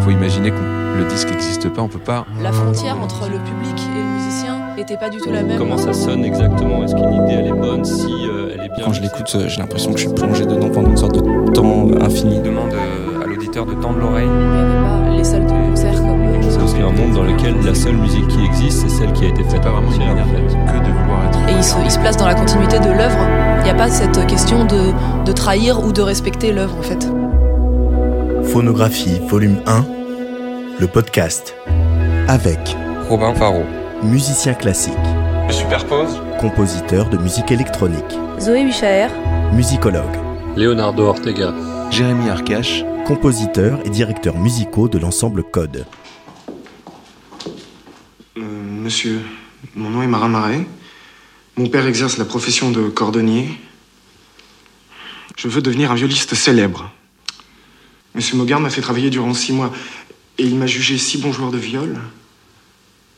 faut 0.00 0.10
imaginer 0.10 0.50
que 0.50 0.56
le 0.98 1.04
disque 1.08 1.30
n'existe 1.30 1.68
pas, 1.72 1.82
on 1.82 1.88
peut 1.88 1.98
pas. 1.98 2.26
La 2.42 2.52
frontière 2.52 2.96
entre 3.00 3.24
le 3.30 3.38
public 3.38 3.74
et 3.78 3.98
le 3.98 4.04
musicien 4.16 4.56
n'était 4.76 4.96
pas 4.96 5.08
du 5.08 5.18
tout 5.18 5.30
la 5.30 5.42
même. 5.42 5.58
Comment 5.58 5.78
ça 5.78 5.92
sonne 5.92 6.24
exactement? 6.24 6.82
Est-ce 6.84 6.94
qu'une 6.94 7.12
idée 7.12 7.34
elle 7.34 7.46
est 7.46 7.52
bonne 7.52 7.84
Si 7.84 8.06
euh, 8.06 8.50
elle 8.54 8.64
est 8.66 8.68
bien. 8.74 8.84
Quand 8.84 8.92
je 8.92 9.02
l'écoute, 9.02 9.30
euh, 9.34 9.48
j'ai 9.48 9.60
l'impression 9.60 9.92
que 9.92 9.98
je 9.98 10.06
suis 10.06 10.14
plongé 10.14 10.46
dedans 10.46 10.68
pendant 10.70 10.90
une 10.90 10.96
sorte 10.96 11.14
de 11.14 11.50
temps 11.52 11.88
infini. 12.00 12.40
demande 12.40 12.70
à 13.22 13.26
l'auditeur 13.26 13.66
de 13.66 13.74
tendre 13.74 13.98
l'oreille. 13.98 14.28
Il 14.28 14.48
n'y 14.48 14.58
avait 14.58 14.80
pas 14.82 15.16
les 15.16 15.24
salles 15.24 15.46
de 15.46 15.70
concert 15.70 15.94
comme 15.94 16.20
C'est 16.48 16.62
aussi 16.62 16.76
un 16.76 16.92
monde 16.92 17.14
dans 17.14 17.24
lequel 17.24 17.54
la 17.64 17.74
seule 17.74 17.96
musique 17.96 18.26
qui 18.28 18.44
existe, 18.44 18.80
c'est 18.82 18.88
celle 18.88 19.12
qui 19.12 19.24
a 19.24 19.28
été 19.28 19.44
faite 19.44 19.66
en 19.66 19.90
fait. 19.90 19.98
que 19.98 20.78
de 20.86 20.92
vouloir 20.92 21.24
être. 21.28 21.38
Et 21.48 21.52
il 21.56 21.64
se, 21.64 21.74
il 21.84 21.90
se 21.90 21.98
place 21.98 22.16
dans 22.16 22.26
la 22.26 22.34
continuité 22.34 22.78
de 22.78 22.90
l'œuvre. 22.90 23.18
Il 23.58 23.64
n'y 23.64 23.70
a 23.70 23.74
pas 23.74 23.88
cette 23.88 24.26
question 24.26 24.64
de, 24.64 24.92
de 25.24 25.32
trahir 25.32 25.84
ou 25.84 25.92
de 25.92 26.02
respecter 26.02 26.52
l'œuvre 26.52 26.76
en 26.78 26.82
fait. 26.82 27.06
Phonographie, 28.52 29.18
volume 29.28 29.60
1, 29.66 29.86
le 30.80 30.86
podcast. 30.86 31.54
Avec 32.28 32.58
Robin 33.08 33.34
Faro. 33.34 33.64
musicien 34.02 34.54
classique, 34.54 34.92
Je 35.48 35.54
superpose. 35.54 36.20
compositeur 36.40 37.08
de 37.10 37.16
musique 37.18 37.50
électronique, 37.50 38.12
Zoé 38.40 38.62
Huchaer, 38.62 39.08
musicologue, 39.52 40.16
Leonardo 40.56 41.04
Ortega. 41.06 41.52
Jérémy 41.90 42.28
Arcache. 42.30 42.84
compositeur 43.06 43.78
et 43.84 43.90
directeur 43.90 44.36
musicaux 44.38 44.88
de 44.88 44.98
l'ensemble 44.98 45.42
Code. 45.42 45.86
Euh, 48.36 48.40
monsieur, 48.42 49.20
mon 49.74 49.90
nom 49.90 50.02
est 50.02 50.06
Marin 50.06 50.28
Marais. 50.28 50.66
Mon 51.56 51.66
père 51.68 51.86
exerce 51.86 52.18
la 52.18 52.24
profession 52.24 52.70
de 52.70 52.88
cordonnier. 52.88 53.50
Je 55.36 55.48
veux 55.48 55.62
devenir 55.62 55.90
un 55.90 55.94
violiste 55.94 56.34
célèbre. 56.34 56.90
Monsieur 58.14 58.36
Mogard 58.36 58.60
m'a 58.60 58.70
fait 58.70 58.80
travailler 58.80 59.10
durant 59.10 59.34
six 59.34 59.52
mois 59.52 59.72
et 60.38 60.44
il 60.44 60.56
m'a 60.56 60.66
jugé 60.66 60.98
si 60.98 61.18
bon 61.18 61.32
joueur 61.32 61.50
de 61.50 61.58
viol 61.58 62.00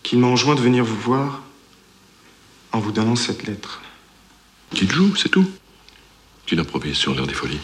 qu'il 0.03 0.19
m'a 0.19 0.27
enjoint 0.27 0.55
de 0.55 0.61
venir 0.61 0.85
vous 0.85 0.99
voir 0.99 1.43
en 2.73 2.81
vous 2.81 2.93
donnant 2.93 3.17
cette 3.17 3.45
lettre. 3.45 3.81
Qu'il 4.75 4.91
joue, 4.91 5.15
c'est 5.17 5.29
tout? 5.29 5.49
Qu'il 6.47 6.59
a 6.61 6.65
promis 6.65 6.95
sur 6.95 7.15
l'air 7.15 7.27
des 7.27 7.35
folies. 7.35 7.61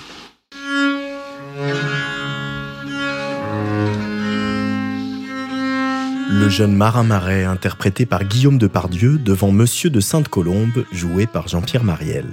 Le 6.38 6.48
jeune 6.48 6.72
Marin 6.72 7.02
Marais, 7.02 7.44
interprété 7.44 8.06
par 8.06 8.22
Guillaume 8.22 8.58
Depardieu 8.58 9.18
devant 9.18 9.50
Monsieur 9.50 9.90
de 9.90 9.98
Sainte-Colombe, 9.98 10.84
joué 10.92 11.26
par 11.26 11.48
Jean-Pierre 11.48 11.82
Mariel. 11.82 12.26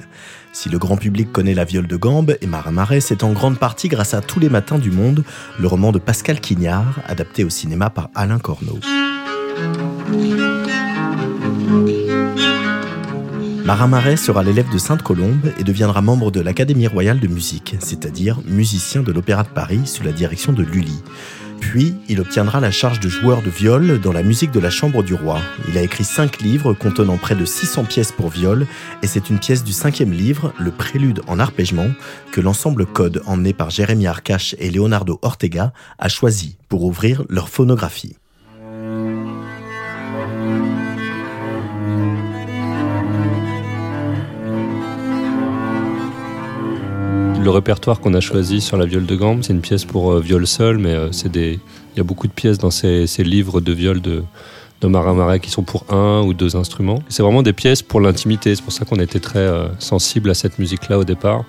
Si 0.53 0.69
le 0.69 0.77
grand 0.77 0.95
public 0.95 1.31
connaît 1.31 1.55
La 1.55 1.65
Viole 1.65 1.87
de 1.87 1.95
Gambe 1.95 2.37
et 2.39 2.45
Marin 2.45 2.71
Marais, 2.71 2.99
c'est 2.99 3.23
en 3.23 3.33
grande 3.33 3.57
partie 3.57 3.87
grâce 3.87 4.13
à 4.13 4.21
Tous 4.21 4.39
les 4.39 4.47
matins 4.47 4.77
du 4.77 4.91
monde, 4.91 5.23
le 5.59 5.67
roman 5.67 5.91
de 5.91 5.97
Pascal 5.97 6.39
Quignard, 6.39 6.99
adapté 7.07 7.43
au 7.43 7.49
cinéma 7.49 7.89
par 7.89 8.11
Alain 8.13 8.37
Corneau. 8.37 8.79
Marin 13.65 13.87
Marais 13.87 14.17
sera 14.17 14.43
l'élève 14.43 14.71
de 14.71 14.77
Sainte-Colombe 14.77 15.51
et 15.57 15.63
deviendra 15.63 16.03
membre 16.03 16.29
de 16.29 16.41
l'Académie 16.41 16.85
royale 16.85 17.19
de 17.19 17.27
musique, 17.27 17.75
c'est-à-dire 17.79 18.39
musicien 18.45 19.01
de 19.01 19.11
l'Opéra 19.11 19.41
de 19.41 19.49
Paris 19.49 19.81
sous 19.85 20.03
la 20.03 20.11
direction 20.11 20.53
de 20.53 20.61
Lully. 20.61 21.01
Puis, 21.71 21.95
il 22.07 22.21
obtiendra 22.21 22.59
la 22.59 22.69
charge 22.69 22.99
de 22.99 23.09
joueur 23.09 23.41
de 23.41 23.49
viol 23.49 23.99
dans 23.99 24.13
la 24.13 24.21
musique 24.21 24.51
de 24.51 24.59
la 24.59 24.69
Chambre 24.69 25.01
du 25.01 25.15
Roi. 25.15 25.41
Il 25.67 25.77
a 25.79 25.81
écrit 25.81 26.03
cinq 26.03 26.39
livres 26.39 26.73
contenant 26.73 27.17
près 27.17 27.35
de 27.35 27.43
600 27.43 27.85
pièces 27.85 28.11
pour 28.11 28.29
viol, 28.29 28.67
et 29.01 29.07
c'est 29.07 29.31
une 29.31 29.39
pièce 29.39 29.63
du 29.63 29.73
cinquième 29.73 30.13
livre, 30.13 30.53
le 30.59 30.69
Prélude 30.69 31.21
en 31.27 31.39
arpègement, 31.39 31.89
que 32.31 32.39
l'ensemble 32.39 32.85
Code, 32.85 33.23
emmené 33.25 33.51
par 33.51 33.71
Jérémy 33.71 34.05
Arcache 34.05 34.55
et 34.59 34.69
Leonardo 34.69 35.19
Ortega, 35.23 35.73
a 35.97 36.07
choisi 36.07 36.55
pour 36.69 36.83
ouvrir 36.83 37.23
leur 37.29 37.49
phonographie. 37.49 38.15
Le 47.45 47.51
répertoire 47.51 47.99
qu'on 47.99 48.15
a 48.15 48.21
choisi 48.21 48.59
sur 48.59 48.75
la 48.75 48.87
viole 48.87 49.05
de 49.05 49.15
gambe, 49.15 49.41
c'est 49.43 49.53
une 49.53 49.61
pièce 49.61 49.85
pour 49.85 50.11
euh, 50.11 50.19
viol 50.19 50.47
seul, 50.47 50.79
mais 50.79 50.89
euh, 50.89 51.11
c'est 51.11 51.31
des, 51.31 51.59
il 51.93 51.97
y 51.97 51.99
a 51.99 52.03
beaucoup 52.03 52.25
de 52.25 52.31
pièces 52.31 52.57
dans 52.57 52.71
ces, 52.71 53.05
ces 53.05 53.23
livres 53.23 53.61
de 53.61 53.71
viol 53.71 54.01
de, 54.01 54.23
de 54.81 54.87
Marin 54.87 55.13
Marais 55.13 55.39
qui 55.39 55.51
sont 55.51 55.61
pour 55.61 55.85
un 55.93 56.23
ou 56.23 56.33
deux 56.33 56.55
instruments. 56.55 57.03
C'est 57.07 57.21
vraiment 57.21 57.43
des 57.43 57.53
pièces 57.53 57.83
pour 57.83 58.01
l'intimité. 58.01 58.55
C'est 58.55 58.63
pour 58.63 58.73
ça 58.73 58.83
qu'on 58.83 58.95
était 58.95 59.19
très 59.19 59.37
euh, 59.37 59.67
sensible 59.77 60.31
à 60.31 60.33
cette 60.33 60.57
musique-là 60.57 60.97
au 60.97 61.03
départ. 61.03 61.43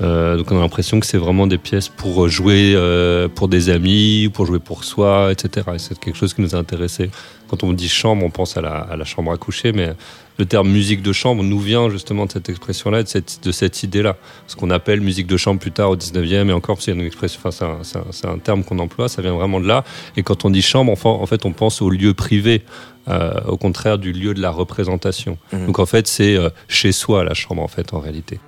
Euh, 0.00 0.36
donc 0.36 0.50
on 0.50 0.56
a 0.56 0.60
l'impression 0.60 0.98
que 0.98 1.06
c'est 1.06 1.18
vraiment 1.18 1.46
des 1.46 1.58
pièces 1.58 1.88
pour 1.88 2.26
jouer 2.28 2.72
euh, 2.74 3.28
pour 3.28 3.48
des 3.48 3.68
amis, 3.68 4.30
pour 4.32 4.46
jouer 4.46 4.58
pour 4.58 4.84
soi, 4.84 5.30
etc. 5.30 5.66
Et 5.74 5.78
c'est 5.78 5.98
quelque 5.98 6.16
chose 6.16 6.32
qui 6.32 6.40
nous 6.40 6.54
a 6.54 6.58
intéressé. 6.58 7.10
Quand 7.48 7.64
on 7.64 7.72
dit 7.72 7.88
chambre, 7.88 8.24
on 8.24 8.30
pense 8.30 8.56
à 8.56 8.60
la, 8.62 8.70
à 8.78 8.96
la 8.96 9.04
chambre 9.04 9.30
à 9.32 9.36
coucher, 9.36 9.72
mais 9.72 9.90
le 10.38 10.46
terme 10.46 10.70
musique 10.70 11.02
de 11.02 11.12
chambre 11.12 11.42
nous 11.42 11.58
vient 11.58 11.90
justement 11.90 12.24
de 12.24 12.32
cette 12.32 12.48
expression-là, 12.48 13.02
de 13.02 13.08
cette, 13.08 13.40
de 13.44 13.52
cette 13.52 13.82
idée-là. 13.82 14.16
Ce 14.46 14.56
qu'on 14.56 14.70
appelle 14.70 15.00
musique 15.02 15.26
de 15.26 15.36
chambre 15.36 15.60
plus 15.60 15.72
tard 15.72 15.90
au 15.90 15.96
19e, 15.96 16.48
et 16.48 16.52
encore, 16.52 16.80
c'est 16.80 16.92
une 16.92 17.00
expression, 17.02 17.40
enfin, 17.44 17.78
c'est 17.82 18.26
un, 18.26 18.30
un- 18.32 18.38
terme 18.38 18.64
qu'on 18.64 18.78
emploie, 18.78 19.08
ça 19.08 19.20
vient 19.20 19.34
vraiment 19.34 19.60
de 19.60 19.66
là. 19.66 19.84
Et 20.16 20.22
quand 20.22 20.44
on 20.46 20.50
dit 20.50 20.62
chambre, 20.62 20.90
enfin, 20.92 21.10
en 21.10 21.26
fait, 21.26 21.44
on 21.44 21.52
pense 21.52 21.82
au 21.82 21.90
lieu 21.90 22.14
privé, 22.14 22.62
euh, 23.08 23.32
au 23.48 23.56
contraire 23.58 23.98
du 23.98 24.12
lieu 24.12 24.32
de 24.32 24.40
la 24.40 24.50
représentation. 24.50 25.36
Mhm. 25.52 25.66
Donc 25.66 25.78
en 25.78 25.86
fait, 25.86 26.06
c'est 26.06 26.38
chez 26.68 26.92
soi 26.92 27.22
la 27.24 27.34
chambre, 27.34 27.62
en 27.62 27.68
fait, 27.68 27.92
en 27.92 27.98
réalité. 27.98 28.38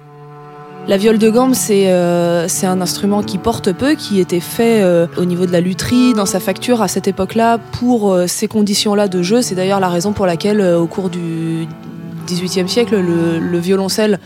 La 0.88 0.96
viole 0.96 1.18
de 1.18 1.30
gambe, 1.30 1.54
c'est 1.54 1.92
euh, 1.92 2.48
un 2.64 2.80
instrument 2.80 3.22
qui 3.22 3.38
porte 3.38 3.72
peu, 3.72 3.94
qui 3.94 4.18
était 4.18 4.40
fait 4.40 4.82
euh, 4.82 5.06
au 5.16 5.24
niveau 5.24 5.46
de 5.46 5.52
la 5.52 5.60
lutherie, 5.60 6.12
dans 6.12 6.26
sa 6.26 6.40
facture 6.40 6.82
à 6.82 6.88
cette 6.88 7.06
époque-là, 7.06 7.58
pour 7.58 8.12
euh, 8.12 8.26
ces 8.26 8.48
conditions-là 8.48 9.06
de 9.06 9.22
jeu. 9.22 9.42
C'est 9.42 9.54
d'ailleurs 9.54 9.78
la 9.78 9.88
raison 9.88 10.12
pour 10.12 10.26
laquelle, 10.26 10.60
euh, 10.60 10.80
au 10.80 10.88
cours 10.88 11.08
du 11.08 11.68
XVIIIe 12.26 12.68
siècle, 12.68 12.96
le, 13.00 13.38
le 13.38 13.58
violoncelle 13.58 14.18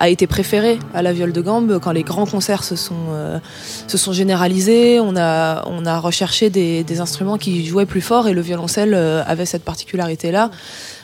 a 0.00 0.08
été 0.08 0.26
préféré 0.26 0.78
à 0.94 1.02
la 1.02 1.12
viole 1.12 1.32
de 1.32 1.40
gambe. 1.42 1.78
Quand 1.78 1.92
les 1.92 2.02
grands 2.02 2.24
concerts 2.24 2.64
se 2.64 2.74
sont, 2.74 2.94
euh, 3.12 3.38
se 3.86 3.98
sont 3.98 4.12
généralisés, 4.12 4.98
on 4.98 5.14
a, 5.14 5.62
on 5.68 5.84
a 5.84 5.98
recherché 5.98 6.48
des, 6.48 7.00
instruments 7.00 7.38
qui 7.38 7.64
jouaient 7.66 7.86
plus 7.86 8.00
fort 8.00 8.26
et 8.26 8.32
le 8.32 8.40
violoncelle 8.40 8.94
euh, 8.94 9.22
avait 9.26 9.46
cette 9.46 9.62
particularité-là. 9.62 10.50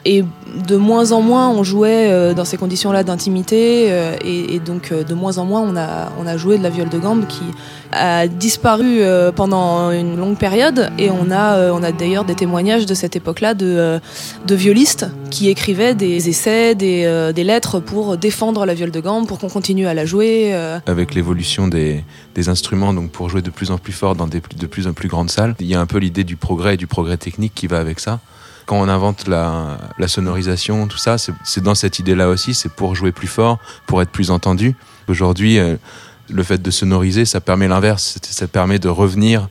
Et 0.05 0.25
de 0.69 0.77
moins 0.77 1.13
en 1.13 1.21
moins, 1.21 1.51
on 1.51 1.63
jouait 1.63 2.11
euh, 2.11 2.33
dans 2.33 2.45
ces 2.45 2.57
conditions-là 2.57 3.03
d'intimité, 3.03 3.93
et, 4.25 4.61
donc 4.61 4.93
de 4.93 5.15
moins 5.15 5.39
en 5.39 5.45
moins, 5.45 5.61
on 5.61 5.77
a, 5.77 6.11
on 6.19 6.27
a 6.27 6.37
joué 6.37 6.57
de 6.57 6.63
la 6.63 6.71
viole 6.71 6.89
de 6.89 6.99
gambe 6.99 7.27
qui 7.27 7.45
a 7.93 8.27
disparu 8.27 9.01
pendant 9.35 9.91
une 9.91 10.17
longue 10.17 10.39
période. 10.39 10.91
Et 10.99 11.11
on 11.11 11.31
a, 11.31 11.73
on 11.73 11.83
a 11.83 11.93
d'ailleurs 11.93 12.25
des 12.25 12.35
témoignages 12.35 12.87
de 12.87 12.95
cette 12.95 13.17
époque-là 13.17 13.55
de, 13.55 14.01
de 14.47 14.55
violistes 14.55 15.07
qui 15.31 15.49
écrivaient 15.49 15.95
des 15.95 16.29
essais, 16.29 16.75
des, 16.75 17.33
des 17.35 17.45
lettres 17.45 17.81
pour 17.81 18.17
défendre 18.17 18.65
la 18.65 18.75
viole 18.75 18.86
de 18.91 19.01
gambe, 19.01 19.27
pour 19.27 19.39
qu'on 19.39 19.49
continue 19.49 19.87
à 19.87 19.95
la 19.95 20.07
jouer. 20.07 20.55
euh. 20.55 20.79
avec 20.87 21.15
l'évolution 21.15 21.69
des, 21.69 22.05
instruments, 22.49 22.93
donc 22.93 23.11
pour 23.11 23.29
jouer 23.29 23.43
de 23.43 23.51
plus 23.51 23.71
en 23.71 23.79
plus 23.79 23.93
fort 23.93 24.15
dans 24.15 24.27
des, 24.27 24.41
de 24.57 24.67
plus 24.67 24.87
en 24.87 24.93
plus 24.93 25.09
grandes 25.09 25.31
salles. 25.31 25.55
Il 25.61 25.67
y 25.67 25.75
a 25.75 25.81
un 25.81 25.87
peu 25.87 25.99
l'idée 25.99 26.25
du 26.25 26.37
progrès 26.37 26.75
et 26.75 26.77
du 26.77 26.87
progrès 26.87 27.17
technique 27.17 27.55
qui 27.55 27.67
va 27.67 27.79
avec 27.79 28.01
ça. 28.01 28.21
Quand 28.67 28.81
on 28.81 28.89
invente 28.89 29.29
la, 29.29 29.79
sonorisation, 30.07 30.89
tout 30.89 30.99
ça, 30.99 31.17
c'est 31.19 31.63
dans 31.63 31.77
cette 31.77 31.99
idée-là 31.99 32.29
aussi, 32.29 32.53
c'est 32.53 32.73
pour 32.73 32.95
jouer 32.97 33.13
plus 33.13 33.29
fort, 33.29 33.59
pour 33.87 34.03
être 34.03 34.11
plus 34.11 34.31
entendu. 34.31 34.75
Aujourd'hui, 35.09 35.59
euh, 35.59 35.77
le 36.29 36.43
fait 36.43 36.61
de 36.61 36.71
sonoriser, 36.71 37.25
ça 37.25 37.41
permet 37.41 37.69
l'inverse, 37.69 38.19
ça 38.23 38.49
permet 38.49 38.81
de 38.81 38.89
revenir 38.89 39.49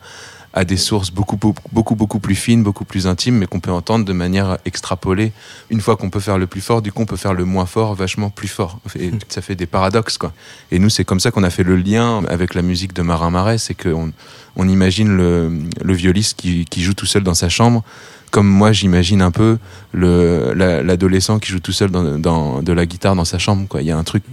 à 0.56 0.64
des 0.64 0.78
sources 0.78 1.12
beaucoup, 1.12 1.36
beaucoup, 1.38 1.96
beaucoup, 1.96 2.20
plus 2.20 2.34
fines, 2.36 2.64
beaucoup 2.64 2.86
plus 2.86 3.08
intimes, 3.08 3.36
mais 3.40 3.46
qu'on 3.46 3.60
peut 3.60 3.72
entendre 3.72 4.06
de 4.06 4.14
manière 4.14 4.58
extrapolée. 4.66 5.34
Une 5.70 5.82
fois 5.82 5.98
qu'on 5.98 6.10
peut 6.10 6.22
faire 6.22 6.38
le 6.38 6.48
plus 6.48 6.62
fort, 6.62 6.82
du 6.82 6.94
coup, 6.94 7.02
on 7.02 7.06
peut 7.06 7.18
faire 7.18 7.34
le 7.34 7.44
moins 7.44 7.66
fort, 7.66 7.94
vachement 7.94 8.30
plus 8.30 8.48
fort. 8.48 8.80
Et 8.98 9.12
ça 9.28 9.42
fait 9.42 9.56
des 9.56 9.66
paradoxes, 9.66 10.18
quoi. 10.18 10.32
Et 10.72 10.80
nous, 10.80 10.90
c'est 10.90 11.04
comme 11.04 11.20
ça 11.20 11.30
qu'on 11.32 11.44
a 11.44 11.50
fait 11.50 11.64
le 11.64 11.76
lien 11.76 12.24
avec 12.30 12.54
la 12.56 12.62
musique 12.62 12.94
de 12.94 13.02
Marin 13.02 13.30
Marais, 13.32 13.58
c'est 13.58 13.74
qu'on 13.74 14.12
on 14.56 14.70
imagine 14.70 15.10
le, 15.18 15.52
le 15.84 15.94
violiste 15.94 16.38
qui, 16.40 16.64
qui 16.64 16.82
joue 16.82 16.94
tout 16.94 17.06
seul 17.06 17.24
dans 17.24 17.34
sa 17.34 17.50
chambre, 17.50 17.84
comme 18.32 18.48
moi 18.48 18.72
j'imagine 18.72 19.22
un 19.22 19.32
peu 19.32 19.58
le- 19.92 20.54
la- 20.56 20.82
l'adolescent 20.84 21.40
qui 21.40 21.52
joue 21.52 21.60
tout 21.60 21.74
seul 21.74 21.92
dans, 21.92 22.18
dans- 22.18 22.62
de 22.64 22.72
la 22.72 22.86
guitare 22.86 23.16
dans 23.16 23.26
sa 23.26 23.38
chambre. 23.40 23.68
Quoi. 23.68 23.82
Il 23.82 23.88
y 23.88 23.92
a 23.92 23.98
un 23.98 24.04
truc, 24.06 24.24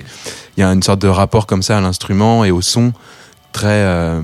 il 0.57 0.61
y 0.61 0.63
a 0.63 0.69
une 0.73 0.83
sorte 0.85 1.03
de 1.03 1.09
rapport 1.09 1.49
comme 1.49 1.63
ça 1.65 1.79
à 1.79 1.81
l'instrument 1.81 2.45
et 2.45 2.53
au 2.53 2.61
son 2.63 2.93
très, 3.53 3.69
euh, 3.69 4.21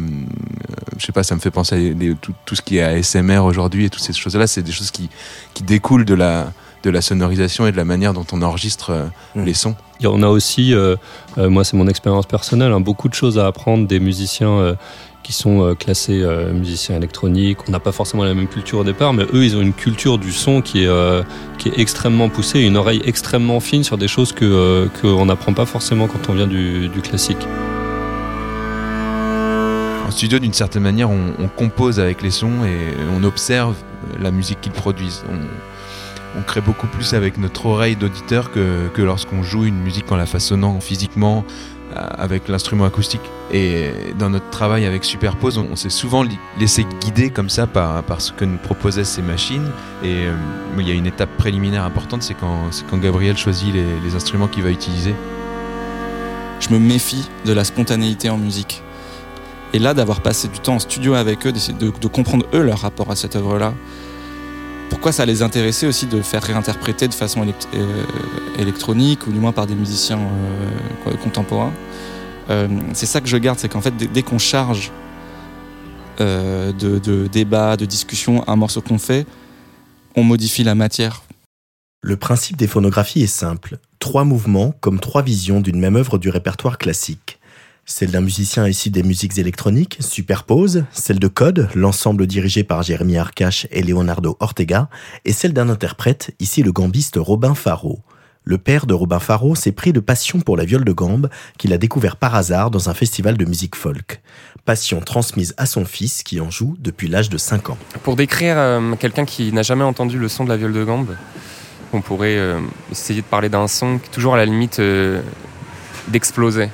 je 0.97 1.07
sais 1.07 1.13
pas, 1.13 1.23
ça 1.23 1.35
me 1.35 1.41
fait 1.41 1.51
penser 1.51 1.91
à 1.91 2.15
tout, 2.21 2.35
tout 2.45 2.55
ce 2.55 2.63
qui 2.63 2.79
est 2.79 2.83
ASMR 2.83 3.39
aujourd'hui 3.39 3.85
et 3.87 3.91
toutes 3.91 4.03
ces 4.03 4.13
choses-là, 4.13 4.47
c'est 4.47 4.63
des 4.63 4.73
choses 4.73 4.91
qui, 4.91 5.09
qui 5.55 5.63
découlent 5.63 6.05
de 6.05 6.15
la, 6.15 6.53
de 6.83 6.91
la 6.91 7.01
sonorisation 7.01 7.67
et 7.67 7.73
de 7.73 7.77
la 7.77 7.85
manière 7.85 8.15
dont 8.15 8.27
on 8.33 8.43
enregistre 8.43 8.91
euh, 8.91 9.05
Mm. 9.39 9.45
les 9.45 9.55
sons. 9.55 9.75
Il 10.01 10.05
y 10.05 10.07
en 10.07 10.23
a 10.23 10.29
aussi, 10.29 10.75
euh, 10.75 10.97
euh, 11.39 11.51
moi 11.51 11.65
c'est 11.65 11.77
mon 11.77 11.89
expérience 11.89 12.27
personnelle, 12.27 12.73
hein, 12.73 12.81
beaucoup 12.81 13.09
de 13.09 13.15
choses 13.15 13.39
à 13.39 13.47
apprendre 13.47 13.87
des 13.87 14.01
musiciens 14.01 14.51
euh, 14.51 14.75
qui 15.23 15.33
sont 15.33 15.75
classés 15.79 16.25
musiciens 16.55 16.97
électroniques. 16.97 17.59
On 17.69 17.71
n'a 17.71 17.81
pas 17.81 17.93
forcément 17.93 18.25
la 18.25 18.33
même 18.33 18.47
culture 18.47 18.79
au 18.79 18.85
départ, 18.85 19.13
mais 19.13 19.25
eux 19.35 19.45
ils 19.45 19.57
ont 19.57 19.61
une 19.61 19.75
culture 19.75 20.17
du 20.17 20.33
son 20.33 20.63
qui 20.63 20.85
est, 20.85 21.23
qui 21.59 21.69
est 21.69 21.79
extrêmement 21.79 22.31
poussée, 22.31 22.61
une 22.61 22.79
oreille 22.79 23.03
extrêmement 23.05 23.61
fine 23.61 23.85
sur 23.85 23.99
des 23.99 24.09
choses 24.09 24.33
que 24.33 24.89
qu'on 25.03 25.27
n'apprend 25.27 25.53
pas 25.53 25.67
forcément 25.67 26.07
quand 26.07 26.31
on 26.31 26.33
vient 26.33 26.47
du, 26.47 26.89
du 26.89 27.03
classique. 27.03 27.47
En 30.09 30.11
studio, 30.11 30.39
d'une 30.39 30.55
certaine 30.55 30.85
manière, 30.85 31.11
on, 31.11 31.49
compose 31.55 32.01
avec 32.01 32.23
les 32.23 32.31
sons 32.31 32.65
et 32.65 32.97
on 33.15 33.23
observe 33.25 33.77
la 34.19 34.31
musique 34.31 34.59
qu'ils 34.63 34.73
produisent. 34.73 35.23
On, 36.35 36.43
crée 36.45 36.63
beaucoup 36.63 36.87
plus 36.87 37.13
avec 37.13 37.37
notre 37.37 37.67
oreille 37.67 37.95
d'auditeur 37.95 38.51
que, 38.51 39.03
lorsqu'on 39.03 39.43
joue 39.43 39.67
une 39.67 39.79
musique 39.79 40.11
en 40.11 40.17
la 40.17 40.25
façonnant 40.25 40.81
physiquement 40.81 41.45
euh, 41.95 42.09
avec 42.17 42.49
l'instrument 42.49 42.87
acoustique. 42.87 43.21
Et 43.53 43.91
dans 44.19 44.31
notre 44.31 44.49
travail 44.49 44.87
avec 44.87 45.05
Superpose, 45.05 45.59
on, 45.59 45.77
s'est 45.77 45.91
souvent 45.91 46.25
laissé 46.59 46.87
guider 47.03 47.29
comme 47.29 47.51
ça 47.51 47.67
par, 47.67 48.03
ce 48.19 48.33
que 48.33 48.47
nous 48.47 48.57
proposaient 48.57 49.05
ces 49.05 49.21
machines. 49.21 49.71
Et 50.03 50.25
euh, 50.25 50.35
il 50.79 50.89
y 50.89 50.91
a 50.91 50.95
une 50.95 51.07
étape 51.07 51.37
préliminaire 51.37 51.85
importante, 51.85 52.23
c'est 52.23 52.35
quand, 52.35 52.99
Gabriel 52.99 53.37
choisit 53.37 53.75
les 53.75 54.15
instruments 54.15 54.49
qu'il 54.49 54.63
va 54.63 54.71
utiliser. 54.71 55.15
je 56.61 56.71
me 56.71 56.79
méfie 56.79 57.29
de 57.45 57.53
la 57.53 57.65
spontanéité 57.65 58.31
en 58.31 58.39
musique. 58.39 58.83
Et 59.75 59.79
là, 59.79 59.95
d'avoir 59.95 60.23
passé 60.23 60.49
du 60.49 60.61
temps 60.61 60.77
en 60.77 60.79
studio 60.79 61.15
avec 61.15 61.47
eux, 61.47 61.53
de, 61.53 62.09
comprendre 62.09 62.47
eux 62.55 62.63
leur 62.63 62.79
rapport 62.79 63.11
à 63.11 63.17
cette 63.17 63.37
œuvre-là, 63.37 63.75
pourquoi 64.89 65.13
ça 65.13 65.27
les 65.27 65.43
intéressait 65.43 65.87
aussi 65.87 66.07
de 66.07 66.23
faire 66.23 66.43
réinterpréter 66.43 67.09
de 67.09 67.15
façon 67.15 67.47
euh, 67.75 68.05
électronique, 68.59 69.27
ou 69.27 69.33
du 69.33 69.39
moins 69.39 69.53
par 69.53 69.67
des 69.67 69.75
musiciens 69.75 70.19
euh, 71.07 71.17
contemporains. 71.23 71.73
Euh, 72.49 72.67
c'est 72.95 73.07
ça 73.07 73.21
que 73.21 73.29
je 73.29 73.37
garde, 73.37 73.59
c'est 73.59 73.69
qu'en 73.69 73.83
fait, 73.83 73.95
dès, 73.95 74.23
qu'on 74.23 74.39
charge 74.39 74.91
de, 76.19 76.73
de 76.73 77.27
débats, 77.27 77.77
de 77.77 77.85
discussions, 77.85 78.49
un 78.49 78.57
morceau 78.57 78.81
qu'on 78.81 78.99
fait, 78.99 79.27
on 80.17 80.25
modifie 80.25 80.65
la 80.65 80.75
matière. 80.75 81.23
Le 82.01 82.17
principe 82.17 82.57
des 82.57 82.67
phonographies 82.67 83.23
est 83.23 83.27
simple. 83.27 83.79
Trois 83.99 84.25
mouvements 84.25 84.73
comme 84.81 84.99
trois 84.99 85.23
visions 85.23 85.61
d'une 85.61 85.79
même 85.79 85.97
œuvre 85.97 86.19
du 86.19 86.31
répertoire 86.31 86.79
classique. 86.79 87.39
Celle 87.91 88.11
d'un 88.11 88.21
musicien 88.21 88.69
issu 88.69 88.91
des 88.91 89.03
musiques 89.03 89.39
électroniques, 89.39 89.97
Superpose, 90.01 90.85
celle 90.93 91.19
de 91.19 91.27
Code, 91.27 91.71
l'ensemble 91.75 92.27
dirigé 92.27 92.63
par 92.63 92.83
Jérémy 92.83 93.17
Arcache 93.17 93.67
et 93.71 93.83
Leonardo 93.83 94.37
Ortega, 94.41 94.91
et 95.25 95.33
celle 95.33 95.55
d'un 95.55 95.71
interprète, 95.71 96.35
ici 96.39 96.63
le 96.63 96.71
gambiste 96.71 97.17
Robin 97.19 97.55
Faro. 97.55 98.01
Le 98.45 98.59
père 98.59 98.85
de 98.85 98.93
Robin 98.93 99.19
Faro 99.21 99.55
s'est 99.55 99.73
pris 99.73 99.95
de 99.95 100.01
passion 100.01 100.41
pour 100.41 100.59
la 100.59 100.67
viole 100.67 100.85
de 100.85 100.93
gambe 100.93 101.31
qu'il 101.57 101.73
a 101.73 101.79
découvert 101.79 102.17
par 102.17 102.35
hasard 102.35 102.71
dans 102.71 102.91
un 102.91 102.95
festival 102.95 103.39
de 103.39 103.47
musique 103.47 103.75
folk. 103.75 104.21
Passion 104.67 105.01
transmise 105.01 105.55
à 105.57 105.65
son 105.65 105.87
fils 105.87 106.23
qui 106.23 106.43
en 106.43 106.51
joue 106.51 106.77
depuis 106.79 107.09
l'âge 107.09 107.31
de 107.31 107.39
5 107.39 107.71
ans. 107.71 107.79
Pour 108.03 108.17
décrire 108.17 108.59
euh, 108.59 108.97
quelqu'un 108.97 109.25
qui 109.25 109.51
n'a 109.51 109.63
jamais 109.63 109.85
entendu 109.85 110.19
le 110.19 110.29
son 110.29 110.45
de 110.45 110.51
la 110.51 110.59
viole 110.59 110.75
de 110.75 110.85
gambe, 110.85 111.17
on 111.95 112.03
pourrait 112.03 112.37
euh, 112.37 112.61
essayer 112.93 113.23
de 113.23 113.27
parler 113.27 113.49
d'un 113.49 113.67
son 113.67 113.99
qui 113.99 114.11
toujours 114.11 114.35
à 114.35 114.37
la 114.37 114.45
limite 114.45 114.79
euh, 114.79 115.23
d'exploser. 116.09 116.69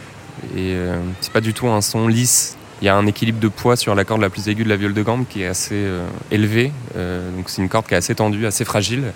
Et 0.57 0.75
euh, 0.75 0.99
c'est 1.21 1.33
pas 1.33 1.41
du 1.41 1.55
tout 1.55 1.69
un 1.69 1.81
son 1.81 2.09
lisse. 2.09 2.57
Il 2.83 2.87
y 2.87 2.89
a 2.89 2.97
un 2.97 3.07
équilibre 3.07 3.41
de 3.41 3.49
poids 3.49 3.77
sur 3.77 3.95
la 3.95 4.05
corde 4.05 4.21
la 4.21 4.31
plus 4.31 4.49
aiguë 4.49 4.65
de 4.65 4.69
la 4.69 4.77
viole 4.77 4.95
de 4.95 5.03
gambe 5.03 5.25
qui 5.29 5.43
est 5.43 5.47
assez 5.47 5.75
euh, 5.75 6.07
élevé. 6.31 6.73
Euh, 6.97 7.31
donc 7.37 7.49
c'est 7.49 7.63
une 7.63 7.69
corde 7.69 7.87
qui 7.87 7.95
est 7.95 7.97
assez 7.97 8.15
tendue, 8.15 8.47
assez 8.47 8.65
fragile, 8.65 9.13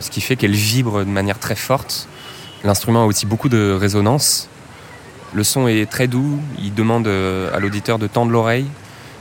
ce 0.00 0.10
qui 0.10 0.20
fait 0.20 0.36
qu'elle 0.36 0.54
vibre 0.54 1.00
de 1.00 1.10
manière 1.10 1.38
très 1.38 1.56
forte. 1.56 2.08
L'instrument 2.64 3.02
a 3.02 3.06
aussi 3.06 3.26
beaucoup 3.26 3.48
de 3.48 3.76
résonance. 3.78 4.48
Le 5.34 5.44
son 5.44 5.68
est 5.68 5.88
très 5.90 6.08
doux. 6.08 6.40
Il 6.62 6.74
demande 6.74 7.06
à 7.06 7.60
l'auditeur 7.60 7.98
de 7.98 8.06
tendre 8.06 8.32
l'oreille. 8.32 8.66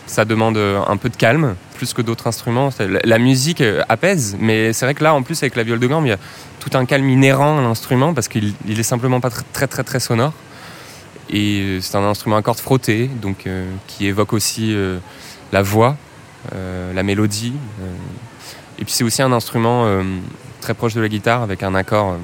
Ça 0.08 0.24
demande 0.24 0.58
un 0.58 0.98
peu 0.98 1.10
de 1.10 1.16
calme, 1.18 1.56
plus 1.76 1.94
que 1.94 2.02
d'autres 2.02 2.28
instruments. 2.28 2.70
La 2.80 3.18
musique 3.18 3.62
apaise, 3.90 4.38
mais 4.40 4.72
c'est 4.72 4.86
vrai 4.86 4.94
que 4.94 5.04
là, 5.04 5.14
en 5.16 5.24
plus, 5.24 5.42
avec 5.44 5.56
la 5.56 5.64
viole 5.64 5.80
de 5.80 5.88
gambe, 5.88 6.06
il 6.06 6.10
y 6.10 6.14
a 6.14 6.20
tout 6.60 6.78
un 6.78 6.86
calme 6.86 7.10
inhérent 7.10 7.58
à 7.58 7.62
l'instrument 7.62 8.14
parce 8.14 8.28
qu'il 8.28 8.54
il 8.68 8.80
est 8.80 8.84
simplement 8.84 9.20
pas 9.20 9.30
tr- 9.30 9.42
très 9.52 9.68
très 9.68 9.84
très 9.84 10.00
sonore. 10.00 10.34
Et 11.30 11.62
euh, 11.62 11.82
c'est 11.82 11.98
un 11.98 12.04
instrument 12.04 12.38
à 12.38 12.42
cordes 12.42 12.60
frottées, 12.60 13.08
donc 13.08 13.48
euh, 13.48 13.70
qui 13.88 14.06
évoque 14.06 14.34
aussi 14.34 14.74
euh, 14.74 15.00
la 15.52 15.62
voix, 15.62 15.98
la 16.94 17.02
mélodie. 17.02 17.54
Et 18.78 18.84
puis 18.86 18.94
c'est 18.94 19.04
aussi 19.04 19.24
un 19.24 19.32
instrument 19.32 19.88
très 20.62 20.76
proche 20.76 20.94
de 20.94 21.02
la 21.02 21.08
guitare 21.10 21.42
avec 21.42 21.64
un 21.64 21.74
accord 21.74 22.18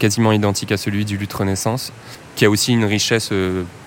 quasiment 0.00 0.32
identique 0.32 0.72
à 0.72 0.76
celui 0.76 1.04
du 1.04 1.16
luth 1.16 1.32
renaissance, 1.32 1.92
qui 2.34 2.44
a 2.44 2.50
aussi 2.50 2.72
une 2.72 2.84
richesse 2.84 3.30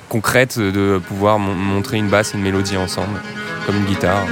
concrète 0.08 0.60
de 0.60 1.02
pouvoir 1.10 1.40
mon- 1.40 1.56
montrer 1.56 1.98
une 1.98 2.08
basse 2.08 2.34
et 2.34 2.38
une 2.38 2.44
mélodie 2.44 2.78
ensemble, 2.78 3.20
comme 3.66 3.76
une 3.76 3.86
guitare. 3.86 4.24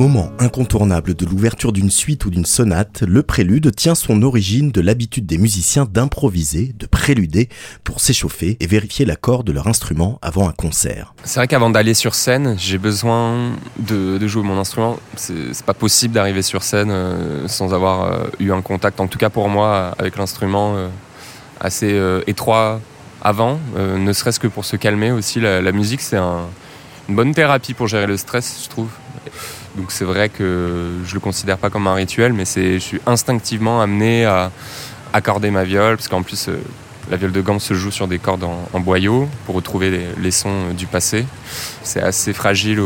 Moment 0.00 0.30
incontournable 0.38 1.12
de 1.12 1.26
l'ouverture 1.26 1.72
d'une 1.72 1.90
suite 1.90 2.24
ou 2.24 2.30
d'une 2.30 2.46
sonate, 2.46 3.02
le 3.02 3.22
prélude 3.22 3.76
tient 3.76 3.94
son 3.94 4.22
origine 4.22 4.70
de 4.70 4.80
l'habitude 4.80 5.26
des 5.26 5.36
musiciens 5.36 5.84
d'improviser, 5.84 6.74
de 6.78 6.86
préluder 6.86 7.50
pour 7.84 8.00
s'échauffer 8.00 8.56
et 8.60 8.66
vérifier 8.66 9.04
l'accord 9.04 9.44
de 9.44 9.52
leur 9.52 9.66
instrument 9.66 10.18
avant 10.22 10.48
un 10.48 10.52
concert. 10.52 11.12
C'est 11.24 11.38
vrai 11.38 11.48
qu'avant 11.48 11.68
d'aller 11.68 11.92
sur 11.92 12.14
scène, 12.14 12.54
j'ai 12.56 12.78
besoin 12.78 13.50
de, 13.78 14.26
jouer 14.26 14.42
mon 14.42 14.58
instrument. 14.58 14.98
C'est 15.16 15.66
pas 15.66 15.74
possible 15.74 16.14
d'arriver 16.14 16.40
sur 16.40 16.62
scène 16.62 16.90
euh, 16.90 17.46
sans 17.46 17.74
avoir 17.74 18.04
euh, 18.04 18.24
eu 18.38 18.52
un 18.52 18.62
contact, 18.62 19.00
en 19.00 19.06
tout 19.06 19.18
cas 19.18 19.28
pour 19.28 19.50
moi, 19.50 19.94
avec 19.98 20.16
l'instrument 20.16 20.76
euh, 20.76 20.88
assez 21.60 21.94
étroit 22.26 22.80
avant, 23.20 23.60
ne 23.76 24.12
serait-ce 24.14 24.40
que 24.40 24.46
pour 24.48 24.64
se 24.64 24.76
calmer 24.76 25.12
aussi. 25.12 25.40
La, 25.40 25.72
musique, 25.72 26.00
c'est 26.00 26.16
un- 26.16 26.46
une 27.10 27.16
bonne 27.16 27.34
thérapie 27.34 27.74
pour 27.74 27.86
gérer 27.86 28.06
le 28.06 28.16
stress, 28.16 28.62
je 28.64 28.70
trouve. 28.70 28.88
Donc 29.76 29.92
c'est 29.92 30.04
vrai 30.04 30.28
que 30.28 30.90
je 31.04 31.14
le 31.14 31.20
considère 31.20 31.58
pas 31.58 31.70
comme 31.70 31.86
un 31.86 31.94
rituel, 31.94 32.32
mais 32.32 32.44
c'est, 32.44 32.74
je 32.74 32.78
suis 32.78 33.00
instinctivement 33.06 33.80
amené 33.80 34.24
à 34.24 34.50
accorder 35.12 35.50
ma 35.50 35.64
viole, 35.64 35.96
parce 35.96 36.08
qu'en 36.08 36.22
plus, 36.22 36.48
euh, 36.48 36.60
la 37.10 37.16
viole 37.16 37.32
de 37.32 37.40
gamme 37.40 37.60
se 37.60 37.74
joue 37.74 37.90
sur 37.90 38.06
des 38.06 38.18
cordes 38.18 38.44
en, 38.44 38.80
boyau 38.80 39.28
pour 39.46 39.54
retrouver 39.54 40.08
les, 40.20 40.30
sons 40.30 40.48
euh, 40.48 40.72
du 40.72 40.86
passé. 40.86 41.24
C'est 41.82 42.02
assez 42.02 42.32
fragile 42.32 42.80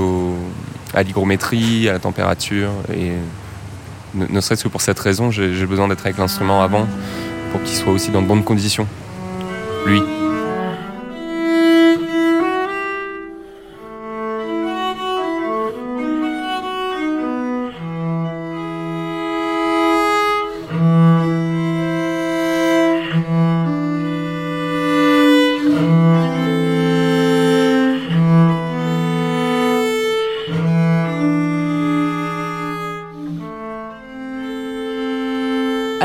à 0.94 1.02
l'hygrométrie, 1.02 1.88
à 1.88 1.92
la 1.92 1.98
température. 1.98 2.70
Et 2.94 3.12
ne, 4.14 4.26
ne 4.26 4.40
serait-ce 4.40 4.64
que 4.64 4.68
pour 4.68 4.80
cette 4.80 4.98
raison, 4.98 5.30
j'ai 5.30 5.66
besoin 5.66 5.88
d'être 5.88 6.04
avec 6.04 6.18
l'instrument 6.18 6.62
avant 6.62 6.86
pour 7.52 7.62
qu'il 7.62 7.76
soit 7.76 7.92
aussi 7.92 8.10
dans 8.10 8.22
de 8.22 8.26
bonnes 8.26 8.44
conditions. 8.44 8.86
Lui. 9.86 10.00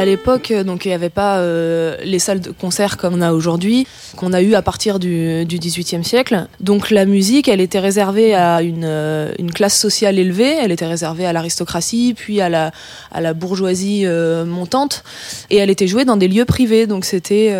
L'époque, 0.10 0.52
euh, 0.52 0.64
donc 0.64 0.86
il 0.86 0.90
n'y 0.90 0.94
avait 0.94 1.10
pas 1.10 1.38
euh, 1.38 1.96
les 2.04 2.20
salles 2.20 2.42
de 2.42 2.52
concert 2.52 2.98
comme 2.98 3.16
on 3.16 3.22
a 3.22 3.32
aujourd'hui, 3.32 3.88
qu'on 4.16 4.34
a 4.34 4.42
eu 4.42 4.56
à 4.56 4.62
partir 4.62 5.00
du, 5.00 5.46
XVIIIe 5.48 6.04
siècle. 6.04 6.48
Donc 6.60 6.90
la 6.90 7.06
musique, 7.06 7.48
elle 7.48 7.62
était 7.62 7.80
réservée 7.80 8.34
à 8.34 8.62
une, 8.62 8.84
euh, 8.84 9.32
une 9.40 9.52
classe 9.52 9.80
sociale 9.80 10.20
élevée, 10.20 10.58
elle 10.62 10.72
était 10.72 10.88
réservée 10.88 11.26
à 11.26 11.34
l'aristocratie, 11.34 12.14
puis 12.16 12.42
à 12.42 12.50
la, 12.50 13.34
bourgeoisie 13.34 14.06
montante, 14.46 15.04
et 15.50 15.58
elle 15.58 15.70
était 15.70 15.88
jouée 15.88 16.04
dans 16.04 16.18
des 16.18 16.28
lieux 16.28 16.46
privés. 16.46 16.88
Donc 16.88 17.06
c'était 17.06 17.54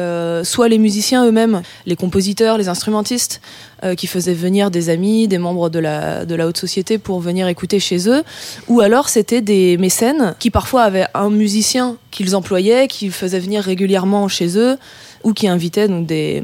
soit 0.44 0.68
les 0.68 0.80
musiciens 0.80 1.26
eux-mêmes, 1.26 1.62
les 1.86 1.96
compositeurs, 1.96 2.58
les 2.58 2.70
instrumentistes, 2.70 3.42
euh, 3.84 3.96
qui 3.96 4.08
faisaient 4.08 4.34
venir 4.34 4.72
des 4.72 4.90
amis, 4.90 5.28
des 5.28 5.38
membres 5.38 5.70
de 5.70 5.80
la, 5.80 6.26
de 6.26 6.36
la 6.36 6.48
haute 6.48 6.58
société 6.58 6.98
pour 6.98 7.20
venir 7.20 7.48
écouter 7.48 7.80
chez 7.80 8.10
eux, 8.10 8.24
ou 8.68 8.82
alors 8.82 9.10
c'était 9.10 9.42
des 9.42 9.78
mécènes 9.78 10.36
qui 10.40 10.50
parfois 10.50 10.84
avaient 10.84 11.08
un 11.14 11.30
musicien 11.30 11.98
qu'ils 12.12 12.36
employaient, 12.36 12.88
qu'ils 12.88 13.12
faisaient 13.12 13.40
venir 13.40 13.64
régulièrement 13.64 14.28
chez 14.28 14.58
eux, 14.58 14.78
ou 15.24 15.34
qui 15.34 15.48
invitaient 15.48 15.88
donc 15.88 16.06
des, 16.06 16.44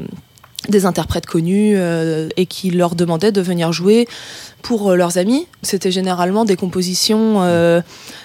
des 0.68 0.86
interprètes 0.86 1.26
connus 1.26 1.74
euh, 1.76 2.28
et 2.36 2.46
qui 2.46 2.70
leur 2.70 2.94
demandaient 2.94 3.32
de 3.32 3.40
venir 3.40 3.72
jouer 3.72 4.08
pour 4.62 4.90
euh, 4.90 4.96
leurs 4.96 5.18
amis. 5.18 5.46
C'était 5.62 5.90
généralement 5.90 6.44
des 6.44 6.56
compositions 6.56 7.42
euh, 7.42 7.80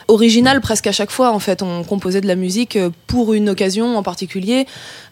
originales 0.08 0.62
presque 0.62 0.88
à 0.88 0.92
chaque 0.92 1.12
fois. 1.12 1.32
En 1.32 1.40
fait, 1.40 1.62
on 1.62 1.84
composait 1.84 2.22
de 2.22 2.28
la 2.28 2.36
musique 2.36 2.78
pour 3.08 3.34
une 3.34 3.50
occasion 3.50 3.98
en 3.98 4.04
particulier. 4.04 4.66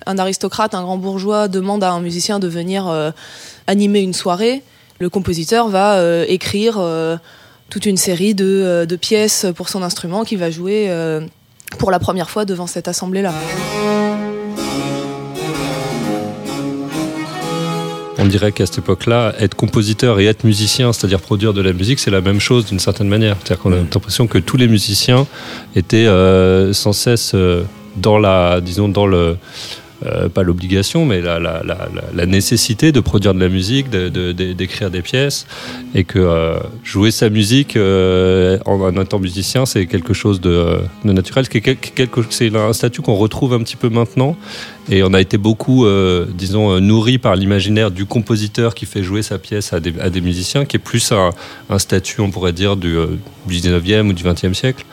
Un 0.06 0.18
aristocrate, 0.18 0.74
un 0.74 0.84
grand 0.84 0.98
bourgeois 0.98 1.48
demande 1.48 1.84
à 1.84 1.92
un 1.92 2.02
musicien 2.02 2.40
de 2.40 2.48
venir 2.48 3.14
animer 3.68 4.00
une 4.02 4.14
soirée. 4.14 4.64
Le 5.00 5.10
compositeur 5.10 5.70
va 5.70 6.02
écrire 6.28 6.82
toute 7.70 7.86
une 7.86 7.98
série 7.98 8.34
de, 8.34 8.86
de 8.88 8.96
pièces 8.96 9.46
pour 9.56 9.70
son 9.70 9.84
instrument 9.84 10.24
qu'il 10.24 10.38
va 10.40 10.50
jouer 10.50 10.90
pour 11.78 11.92
la 11.92 12.00
première 12.00 12.30
fois 12.30 12.46
devant 12.46 12.68
cette 12.68 12.88
assemblée-là. 12.88 13.34
On 18.22 18.26
dirait 18.26 18.52
qu'à 18.52 18.66
cette 18.66 18.80
époque-là, 18.80 19.34
être 19.40 19.56
compositeur 19.56 20.20
et 20.20 20.26
être 20.26 20.44
musicien, 20.44 20.92
c'est-à-dire 20.92 21.22
produire 21.22 21.54
de 21.54 21.62
la 21.62 21.72
musique, 21.72 22.00
c'est 22.00 22.12
la 22.12 22.20
même 22.20 22.42
chose 22.42 22.66
d'une 22.66 22.80
certaine 22.80 23.08
manière. 23.08 23.38
C'est-à-dire 23.40 23.64
qu'on 23.64 23.72
a 23.72 23.78
l'impression 23.78 24.28
que 24.28 24.38
tous 24.38 24.58
les 24.58 24.68
musiciens 24.68 25.26
étaient 25.74 26.06
euh, 26.06 26.74
sans 26.74 26.92
cesse 26.92 27.32
euh, 27.34 27.64
dans 27.96 28.18
la, 28.18 28.60
disons, 28.60 28.90
dans 28.90 29.08
le, 29.08 29.38
euh, 30.06 30.30
pas 30.30 30.44
l'obligation, 30.44 31.06
mais 31.06 31.20
la, 31.22 32.26
nécessité 32.26 32.94
de 32.94 33.02
produire 33.02 33.34
de 33.34 33.40
la 33.40 33.50
musique, 33.50 33.90
d'écrire 33.90 34.90
de, 34.90 34.96
des 34.96 35.02
pièces, 35.02 35.46
et 35.94 36.06
que 36.06 36.20
euh, 36.20 36.58
jouer 36.86 37.12
sa 37.12 37.30
musique 37.30 37.76
euh, 37.76 38.58
en, 38.66 38.80
en, 38.80 39.02
étant 39.02 39.20
musicien, 39.20 39.66
c'est 39.66 39.88
quelque 39.88 40.14
chose 40.14 40.40
de, 40.40 40.78
naturel. 41.04 41.46
C'est 42.30 42.56
un 42.56 42.74
statut 42.74 43.02
qu'on 43.02 43.16
retrouve 43.16 43.54
un 43.54 43.60
petit 43.60 43.76
peu 43.76 43.90
maintenant, 43.90 44.38
et 44.90 45.04
on 45.04 45.14
a 45.14 45.20
été 45.20 45.38
beaucoup, 45.38 45.86
disons, 46.34 46.80
nourri 46.80 47.18
par 47.18 47.36
l'imaginaire 47.36 47.92
du 47.92 48.06
compositeur 48.06 48.76
qui 48.76 48.86
fait 48.86 49.04
jouer 49.04 49.22
sa 49.22 49.38
pièce 49.38 49.74
à 49.74 49.80
des, 49.82 50.22
musiciens, 50.22 50.64
qui 50.64 50.78
est 50.78 50.80
plus 50.80 51.12
un, 51.12 51.32
un, 51.70 51.78
statut, 51.78 52.22
on 52.22 52.32
pourrait 52.32 52.54
dire, 52.54 52.78
du, 52.78 52.96
du 53.48 53.56
19e 53.56 54.08
ou 54.08 54.14
du 54.14 54.24
20e 54.24 54.54
siècle. 54.54 54.86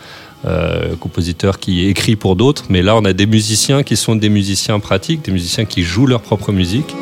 Euh, 0.47 0.95
compositeur 0.95 1.59
qui 1.59 1.89
écrit 1.89 2.15
pour 2.15 2.37
d'autres, 2.37 2.67
mais 2.69 2.81
là 2.81 2.95
on 2.97 3.05
a 3.05 3.13
des 3.13 3.27
musiciens 3.27 3.83
qui 3.83 3.97
sont 3.97 4.15
des 4.15 4.29
musiciens 4.29 4.79
pratiques, 4.79 5.25
des 5.25 5.33
musiciens 5.33 5.65
qui 5.65 5.83
jouent 5.83 6.07
leur 6.07 6.21
propre 6.21 6.53
musique. 6.53 6.95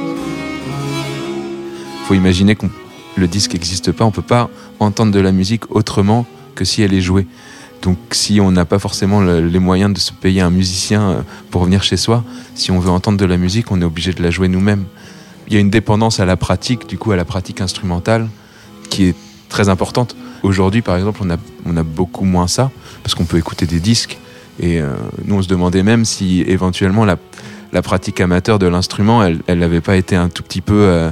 Il 2.01 2.07
faut 2.07 2.15
imaginer 2.15 2.57
que 2.57 2.65
le 3.17 3.29
disque 3.29 3.53
n'existe 3.53 3.93
pas, 3.93 4.05
on 4.05 4.09
ne 4.09 4.15
peut 4.15 4.23
pas 4.23 4.49
entendre 4.81 5.13
de 5.13 5.21
la 5.21 5.31
musique 5.31 5.71
autrement 5.71 6.25
que 6.55 6.65
si 6.65 6.81
elle 6.81 6.95
est 6.95 7.03
jouée. 7.03 7.27
Donc 7.83 7.99
si 8.13 8.41
on 8.41 8.51
n'a 8.51 8.65
pas 8.65 8.79
forcément 8.79 9.21
le, 9.21 9.47
les 9.47 9.59
moyens 9.59 9.93
de 9.93 9.99
se 9.99 10.15
payer 10.15 10.41
un 10.41 10.49
musicien 10.49 11.03
euh, 11.03 11.21
pour 11.51 11.65
venir 11.65 11.83
chez 11.83 11.99
soi, 11.99 12.25
si 12.55 12.71
on 12.71 12.79
veut 12.79 12.91
entendre 12.91 13.19
de 13.19 13.27
la 13.27 13.37
musique, 13.37 13.71
on 13.71 13.79
est 13.83 13.85
obligé 13.85 14.15
de 14.15 14.23
la 14.23 14.31
jouer 14.31 14.49
nous-mêmes. 14.49 14.85
Il 15.49 15.53
y 15.53 15.59
a 15.59 15.61
une 15.61 15.69
dépendance 15.69 16.19
à 16.19 16.25
la 16.25 16.39
pratique, 16.39 16.89
du 16.89 16.97
coup 16.97 17.13
à 17.13 17.17
la 17.17 17.27
pratique 17.27 17.61
instrumentale, 17.61 18.27
qui 18.89 19.05
est 19.05 19.17
très 19.51 19.69
importante. 19.69 20.17
Aujourd'hui, 20.45 20.83
par 20.83 20.97
exemple, 20.97 21.23
on 21.25 21.77
a, 21.77 21.83
beaucoup 21.83 22.27
moins 22.27 22.47
ça, 22.47 22.71
parce 23.03 23.15
qu'on 23.15 23.25
peut 23.25 23.39
écouter 23.39 23.65
des 23.65 23.81
disques. 23.81 24.19
Et 24.61 24.79
euh, 24.79 24.93
nous, 25.25 25.37
on 25.37 25.43
se 25.43 25.49
demandait 25.49 25.83
même 25.83 26.05
si 26.05 26.43
éventuellement 26.43 27.07
la, 27.07 27.17
pratique 27.83 28.21
amateur 28.21 28.59
de 28.59 28.67
l'instrument, 28.67 29.25
elle 29.25 29.59
n'avait 29.59 29.81
pas 29.81 29.97
été 29.97 30.17
un 30.17 30.29
tout 30.29 30.43
petit 30.43 30.61
peu 30.61 30.75
euh, 30.75 31.09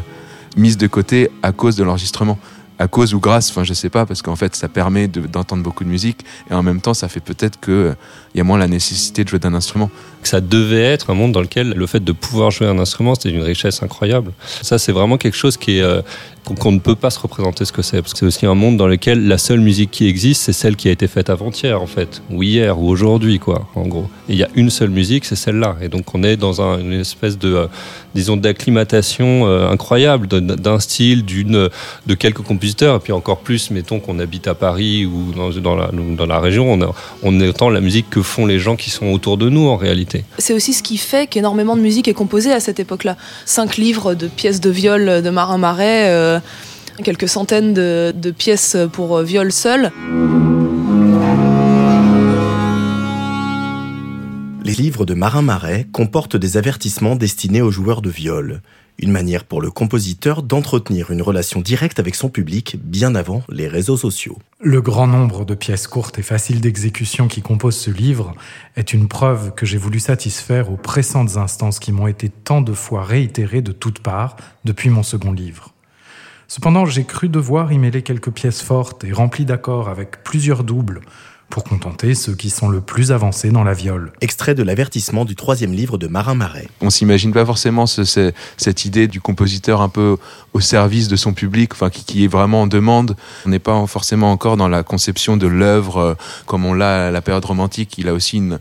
mise 0.59 0.77
de 0.77 0.87
côté 0.87 1.31
à 1.43 1.53
cause 1.53 1.77
de 1.77 1.83
l'enregistrement. 1.83 2.39
À 2.79 2.89
cause 2.89 3.15
ou 3.15 3.21
grâce, 3.21 3.51
enfin 3.51 3.65
je 3.65 3.73
sais 3.75 3.91
pas, 3.91 4.07
parce 4.07 4.23
qu'en 4.23 4.37
fait 4.37 4.57
ça 4.57 4.69
permet 4.69 5.07
d'entendre 5.07 5.62
de, 5.62 5.65
beaucoup 5.65 5.85
de 5.85 5.89
musique 5.89 6.25
et 6.51 6.55
en 6.55 6.62
même 6.62 6.81
temps 6.81 6.95
ça 6.95 7.07
fait 7.07 7.21
peut-être 7.21 7.61
qu'il 7.61 7.73
euh, 7.73 7.95
y 8.35 8.41
a 8.41 8.45
moins 8.45 8.59
la 8.59 8.67
nécessité 8.67 9.25
de 9.25 9.29
jouer 9.29 9.39
d'un 9.39 9.55
instrument. 9.55 9.91
Ça 10.23 10.41
devait 10.41 10.83
être 10.83 11.11
un 11.11 11.14
monde 11.14 11.33
dans 11.33 11.41
lequel 11.41 11.71
le 11.71 11.87
fait 11.87 12.02
de 12.02 12.12
pouvoir 12.12 12.50
jouer 12.50 12.67
un 12.67 12.79
instrument 12.79 13.14
c'était 13.14 13.31
une 13.31 13.43
richesse 13.43 13.83
incroyable. 13.83 14.33
Ça 14.62 14.79
c'est 14.79 14.93
vraiment 14.93 15.19
quelque 15.19 15.37
chose 15.37 15.57
qui 15.57 15.79
est, 15.79 15.83
euh, 15.83 16.02
qu'on 16.45 16.73
ne 16.73 16.79
peut 16.79 16.97
pas 16.97 17.11
se 17.11 17.19
représenter 17.19 17.64
ce 17.64 17.73
que 17.73 17.83
c'est. 17.83 18.00
Parce 18.02 18.12
que 18.12 18.19
c'est 18.19 18.26
aussi 18.26 18.47
un 18.47 18.55
monde 18.55 18.76
dans 18.76 18.87
lequel 18.87 19.26
la 19.29 19.38
seule 19.38 19.61
musique 19.61 19.91
qui 19.91 20.09
existe, 20.09 20.43
c'est 20.43 20.52
celle 20.52 20.76
qui 20.76 20.88
a 20.88 20.93
été 20.93 21.07
faite 21.07 21.31
avant-hier, 21.31 21.81
en 21.81 21.87
fait, 21.87 22.23
ou 22.31 22.43
hier, 22.43 22.79
ou 22.79 22.88
aujourd'hui, 22.88 23.38
quoi, 23.38 23.69
en 23.75 23.87
gros. 23.87 24.09
Et 24.29 24.33
il 24.33 24.38
y 24.38 24.43
a 24.43 24.49
une 24.55 24.71
seule 24.71 24.91
musique, 24.91 25.25
c'est 25.25 25.37
celle-là. 25.37 25.76
Et 25.81 25.88
donc 25.88 26.14
on 26.14 26.23
est 26.23 26.37
dans 26.37 26.61
un, 26.61 26.79
une 26.79 26.93
espèce 26.93 27.38
de, 27.38 27.55
euh, 27.55 27.67
disons, 28.14 28.37
d'acclimatation 28.37 29.47
euh, 29.47 29.69
incroyable 29.69 30.26
d'un 30.26 30.81
style, 30.81 31.25
d'une, 31.25 31.69
de 32.07 32.14
quelques 32.14 32.43
compositeurs, 32.43 32.97
et 32.97 33.00
puis 33.00 33.12
encore 33.12 33.38
plus, 33.38 33.71
mettons 33.71 34.00
qu'on 34.00 34.19
habite 34.19 34.49
à 34.49 34.55
Paris 34.55 35.07
ou 35.07 35.33
dans, 35.33 35.50
dans, 35.50 35.76
la, 35.76 35.91
dans 35.93 36.26
la 36.26 36.41
région, 36.41 36.73
on, 36.73 36.83
a, 36.83 36.95
on 37.23 37.41
entend 37.41 37.71
la 37.71 37.81
musique 37.81 38.11
que 38.11 38.23
font 38.23 38.47
les 38.47 38.59
gens 38.59 38.76
qui 38.76 38.91
sont 38.91 39.07
autour 39.07 39.37
de 39.37 39.49
nous, 39.49 39.69
en 39.69 39.76
réalité. 39.76 40.12
C'est 40.38 40.54
aussi 40.54 40.73
ce 40.73 40.83
qui 40.83 40.97
fait 40.97 41.26
qu'énormément 41.26 41.76
de 41.76 41.83
musique 41.83 42.09
est 42.09 42.14
composée 42.14 42.52
à 42.52 42.61
cette 42.61 42.81
époque-là. 42.81 43.16
Cinq 43.45 43.76
livres 43.76 44.14
de 44.14 44.28
pièces 44.28 44.61
de 44.61 44.71
viol 44.71 45.23
de 45.23 45.31
Marin 45.31 45.59
Marais. 45.59 46.11
Euh, 46.11 46.40
quelques 47.02 47.28
centaines 47.28 47.73
de, 47.73 48.12
de, 48.14 48.31
pièces 48.31 48.76
pour 48.92 49.21
viol 49.23 49.50
seul. 49.50 49.90
Les 54.64 54.75
livres 54.75 55.04
de 55.04 55.14
Marin 55.14 55.42
Marais 55.42 55.87
comportent 55.92 56.37
des 56.37 56.57
avertissements 56.57 57.16
destinés 57.16 57.62
aux 57.62 57.71
joueurs 57.71 58.02
de 58.02 58.11
viol, 58.11 58.62
une 59.02 59.11
manière 59.11 59.44
pour 59.44 59.61
le 59.61 59.71
compositeur 59.71 60.42
d'entretenir 60.42 61.11
une 61.11 61.23
relation 61.23 61.61
directe 61.61 61.99
avec 61.99 62.14
son 62.14 62.28
public 62.28 62.76
bien 62.82 63.14
avant 63.14 63.42
les 63.49 63.68
réseaux 63.68 63.97
sociaux. 63.97 64.38
Le 64.61 64.80
grand 64.80 65.09
nombre 65.09 65.44
de 65.44 65.54
pièces 65.54 65.88
courtes 65.88 66.18
et 66.18 66.23
faciles 66.23 66.61
d'exécution 66.61 67.26
qui 67.26 67.42
composent 67.42 67.76
ce 67.76 67.90
livre 67.90 68.32
est 68.76 68.92
une 68.92 69.09
preuve 69.09 69.52
que 69.54 69.66
j'ai 69.66 69.78
voulu 69.78 69.99
satisfaire 69.99 70.71
aux 70.71 70.76
pressantes 70.76 71.37
instances 71.37 71.80
qui 71.80 71.90
m'ont 71.90 72.06
été 72.06 72.28
tant 72.28 72.62
de 72.62 72.73
fois 72.73 73.02
réitérées 73.02 73.62
de 73.62 73.73
toutes 73.73 73.99
parts 73.99 74.37
depuis 74.64 74.88
mon 74.88 75.02
second 75.02 75.32
livre. 75.32 75.75
Cependant, 76.47 76.85
j'ai 76.85 77.04
cru 77.04 77.28
devoir 77.28 77.73
y 77.73 77.78
mêler 77.78 78.02
quelques 78.02 78.30
pièces 78.30 78.62
fortes 78.62 79.04
et 79.04 79.12
remplies 79.12 79.47
d'accords 79.47 79.88
avec 79.88 80.23
plusieurs 80.23 80.64
doubles 80.64 81.00
pour 81.52 81.64
contenter 81.64 82.14
ceux 82.14 82.35
qui 82.35 82.49
sont 82.49 82.71
le 82.71 82.80
plus 82.80 83.12
avancés 83.12 83.50
dans 83.50 83.62
la 83.62 83.75
viole. 83.75 84.12
Extrait 84.23 84.54
de 84.54 84.62
l'avertissement 84.62 85.26
du 85.26 85.37
troisième 85.37 85.75
livre 85.75 85.99
de 85.99 86.06
Marin 86.06 86.35
Marais. 86.35 86.66
On 86.80 86.88
s'imagine 86.88 87.30
pas 87.30 87.44
forcément 87.44 87.85
ce, 87.85 88.04
ce, 88.04 88.32
cette 88.56 88.87
idée 88.87 89.06
du 89.06 89.21
compositeur 89.21 89.82
un 89.82 89.90
peu 89.90 90.16
au 90.54 90.61
service 90.61 91.09
de 91.09 91.16
son 91.16 91.35
public, 91.35 91.75
enfin 91.75 91.90
qui, 91.90 92.04
qui 92.04 92.25
est 92.25 92.26
vraiment 92.26 92.62
en 92.62 92.66
demande. 92.66 93.16
On 93.44 93.50
n'est 93.50 93.59
pas 93.59 93.87
forcément 93.87 94.32
encore 94.32 94.56
dans 94.56 94.68
la 94.68 94.82
conception 94.82 95.37
de 95.37 95.47
l'œuvre 95.47 95.99
euh, 95.99 96.14
comme 96.47 96.64
on 96.64 96.73
l'a 96.73 97.09
à 97.09 97.11
la 97.11 97.21
période 97.21 97.44
romantique. 97.44 97.97
Il 97.99 98.09
a 98.09 98.14
aussi 98.14 98.38
une, 98.38 98.59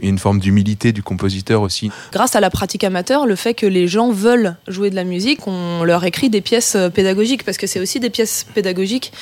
une 0.00 0.18
forme 0.18 0.40
d'humilité 0.40 0.92
du 0.92 1.02
compositeur 1.02 1.60
aussi. 1.60 1.90
Grâce 2.12 2.34
à 2.34 2.40
la 2.40 2.48
pratique 2.48 2.82
amateur, 2.82 3.26
le 3.26 3.36
fait 3.36 3.52
que 3.52 3.66
les 3.66 3.88
gens 3.88 4.10
veulent 4.10 4.56
jouer 4.68 4.88
de 4.88 4.94
la 4.94 5.04
musique, 5.04 5.46
on 5.46 5.84
leur 5.84 6.02
écrit 6.04 6.30
des 6.30 6.40
pièces 6.40 6.76
euh, 6.76 6.88
pédagogiques 6.88 7.44
parce 7.44 7.58
que 7.58 7.66
c'est 7.66 7.80
aussi 7.80 8.00
des 8.00 8.10
pièces 8.10 8.46
pédagogiques. 8.54 9.12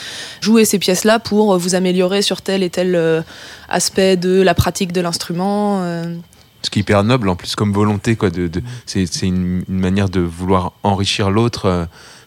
Jouer 0.41 0.65
ces 0.65 0.79
pièces-là 0.79 1.19
pour 1.19 1.59
vous 1.59 1.75
améliorer 1.75 2.23
sur 2.23 2.41
tel 2.41 2.63
et 2.63 2.71
tel 2.71 3.00
euh, 3.01 3.23
aspect 3.69 4.17
de 4.17 4.41
la 4.43 4.55
pratique 4.55 4.93
de 4.93 5.01
l'instrument. 5.01 5.83
Euh. 5.83 6.15
Ce 6.63 6.71
qui 6.71 6.79
est 6.79 6.83
hyper 6.83 7.05
noble 7.05 7.29
en 7.29 7.37
plus 7.37 7.57
comme 7.57 7.73
volonté, 7.73 8.17
quoi. 8.17 8.31
De, 8.31 8.47
de 8.47 8.63
c'est 8.87 9.05
une, 9.23 9.65
une, 9.69 9.81
manière 9.81 10.09
de 10.09 10.21
vouloir 10.21 10.73
enrichir 10.83 11.31
l'autre 11.31 11.67
euh, 11.67 11.85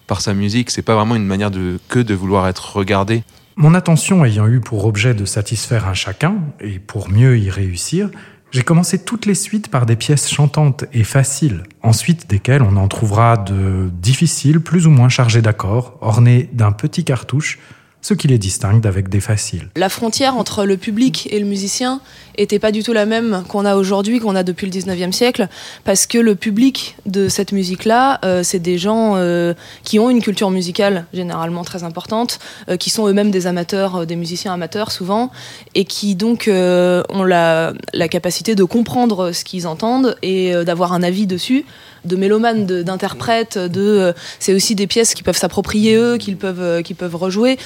par 0.08 0.22
sa 0.22 0.34
musique. 0.34 0.72
C'est 0.72 0.82
pas 0.82 0.96
vraiment 0.96 1.16
une 1.16 1.26
manière 1.26 1.52
de, 1.52 1.80
que 1.88 2.00
de 2.00 2.14
vouloir 2.14 2.48
être 2.48 2.76
regardé. 2.76 3.24
Mon 3.56 3.76
attention 3.76 4.26
ayant 4.26 4.48
eu 4.48 4.60
pour 4.60 4.86
objet 4.86 5.14
de 5.14 5.26
satisfaire 5.26 5.88
un 5.88 5.94
chacun, 5.94 6.38
et 6.60 6.80
pour 6.80 7.10
mieux 7.10 7.38
y 7.38 7.52
réussir, 7.52 8.10
j'ai 8.54 8.62
commencé 8.62 9.04
toutes 9.04 9.26
les 9.26 9.34
suites 9.34 9.70
par 9.70 9.88
des 9.88 9.96
pièces 9.96 10.30
chantantes 10.30 10.86
et 10.94 11.04
faciles, 11.04 11.64
ensuite 11.82 12.30
desquelles 12.30 12.62
on 12.62 12.78
en 12.78 12.88
trouvera 12.88 13.36
de 13.36 13.90
difficiles, 13.92 14.60
plus 14.60 14.86
ou 14.86 14.92
moins 14.92 15.10
chargées 15.10 15.42
d'accords, 15.42 15.98
ornées 16.02 16.50
d'un 16.54 16.72
petit 16.72 17.04
cartouche, 17.04 17.58
ce 18.04 18.14
qui 18.14 18.28
les 18.28 18.38
distingue 18.38 18.82
d'avec 18.82 19.10
des 19.10 19.22
faciles. 19.22 19.70
La 19.76 19.90
frontière 19.90 20.38
entre 20.38 20.66
le 20.66 20.78
public 20.78 21.28
et 21.32 21.40
le 21.40 21.46
musicien 21.46 22.02
était 22.38 22.60
pas 22.60 22.72
du 22.72 22.84
tout 22.84 22.94
la 22.94 23.06
même 23.06 23.44
qu'on 23.48 23.66
a 23.66 23.76
aujourd'hui, 23.76 24.20
qu'on 24.20 24.36
a 24.36 24.44
depuis 24.44 24.68
le 24.68 24.72
19e 24.72 25.12
siècle, 25.12 25.48
parce 25.86 26.06
que 26.06 26.18
le 26.18 26.36
public 26.36 26.98
de 27.06 27.30
cette 27.30 27.52
musique-là, 27.52 28.20
euh, 28.26 28.44
c'est 28.44 28.60
des 28.60 28.78
gens 28.78 29.14
euh, 29.16 29.54
qui 29.84 30.00
ont 30.00 30.10
une 30.10 30.22
culture 30.22 30.52
musicale 30.52 31.06
généralement 31.14 31.64
très 31.64 31.84
importante, 31.84 32.40
euh, 32.70 32.76
qui 32.76 32.90
sont 32.90 33.08
eux-mêmes 33.08 33.32
des 33.32 33.48
amateurs, 33.48 34.06
des 34.06 34.16
musiciens 34.16 34.54
amateurs 34.54 34.92
souvent, 34.92 35.32
et 35.74 35.86
qui 35.86 36.16
donc 36.16 36.50
ont 36.50 37.24
la, 37.24 37.74
capacité 38.10 38.54
de 38.54 38.64
comprendre 38.64 39.32
ce 39.32 39.44
qu'ils 39.44 39.66
entendent 39.66 40.18
et 40.22 40.54
d'avoir 40.66 40.94
un 40.94 41.02
avis 41.02 41.26
dessus 41.26 41.66
de 42.06 42.16
mélomanes, 42.16 42.66
d'interprètes, 42.66 43.58
de, 43.58 43.68
de 43.68 44.14
c'est 44.40 44.54
aussi 44.54 44.76
des 44.76 44.88
pièces 44.88 45.14
qui 45.14 45.24
peuvent 45.24 45.38
s'approprier 45.38 45.96
eux, 45.96 46.18
qu'ils 46.18 46.38
peuvent, 46.38 46.82
qu'ils 46.84 46.96
peuvent 46.96 47.16
rejouer. 47.16 47.58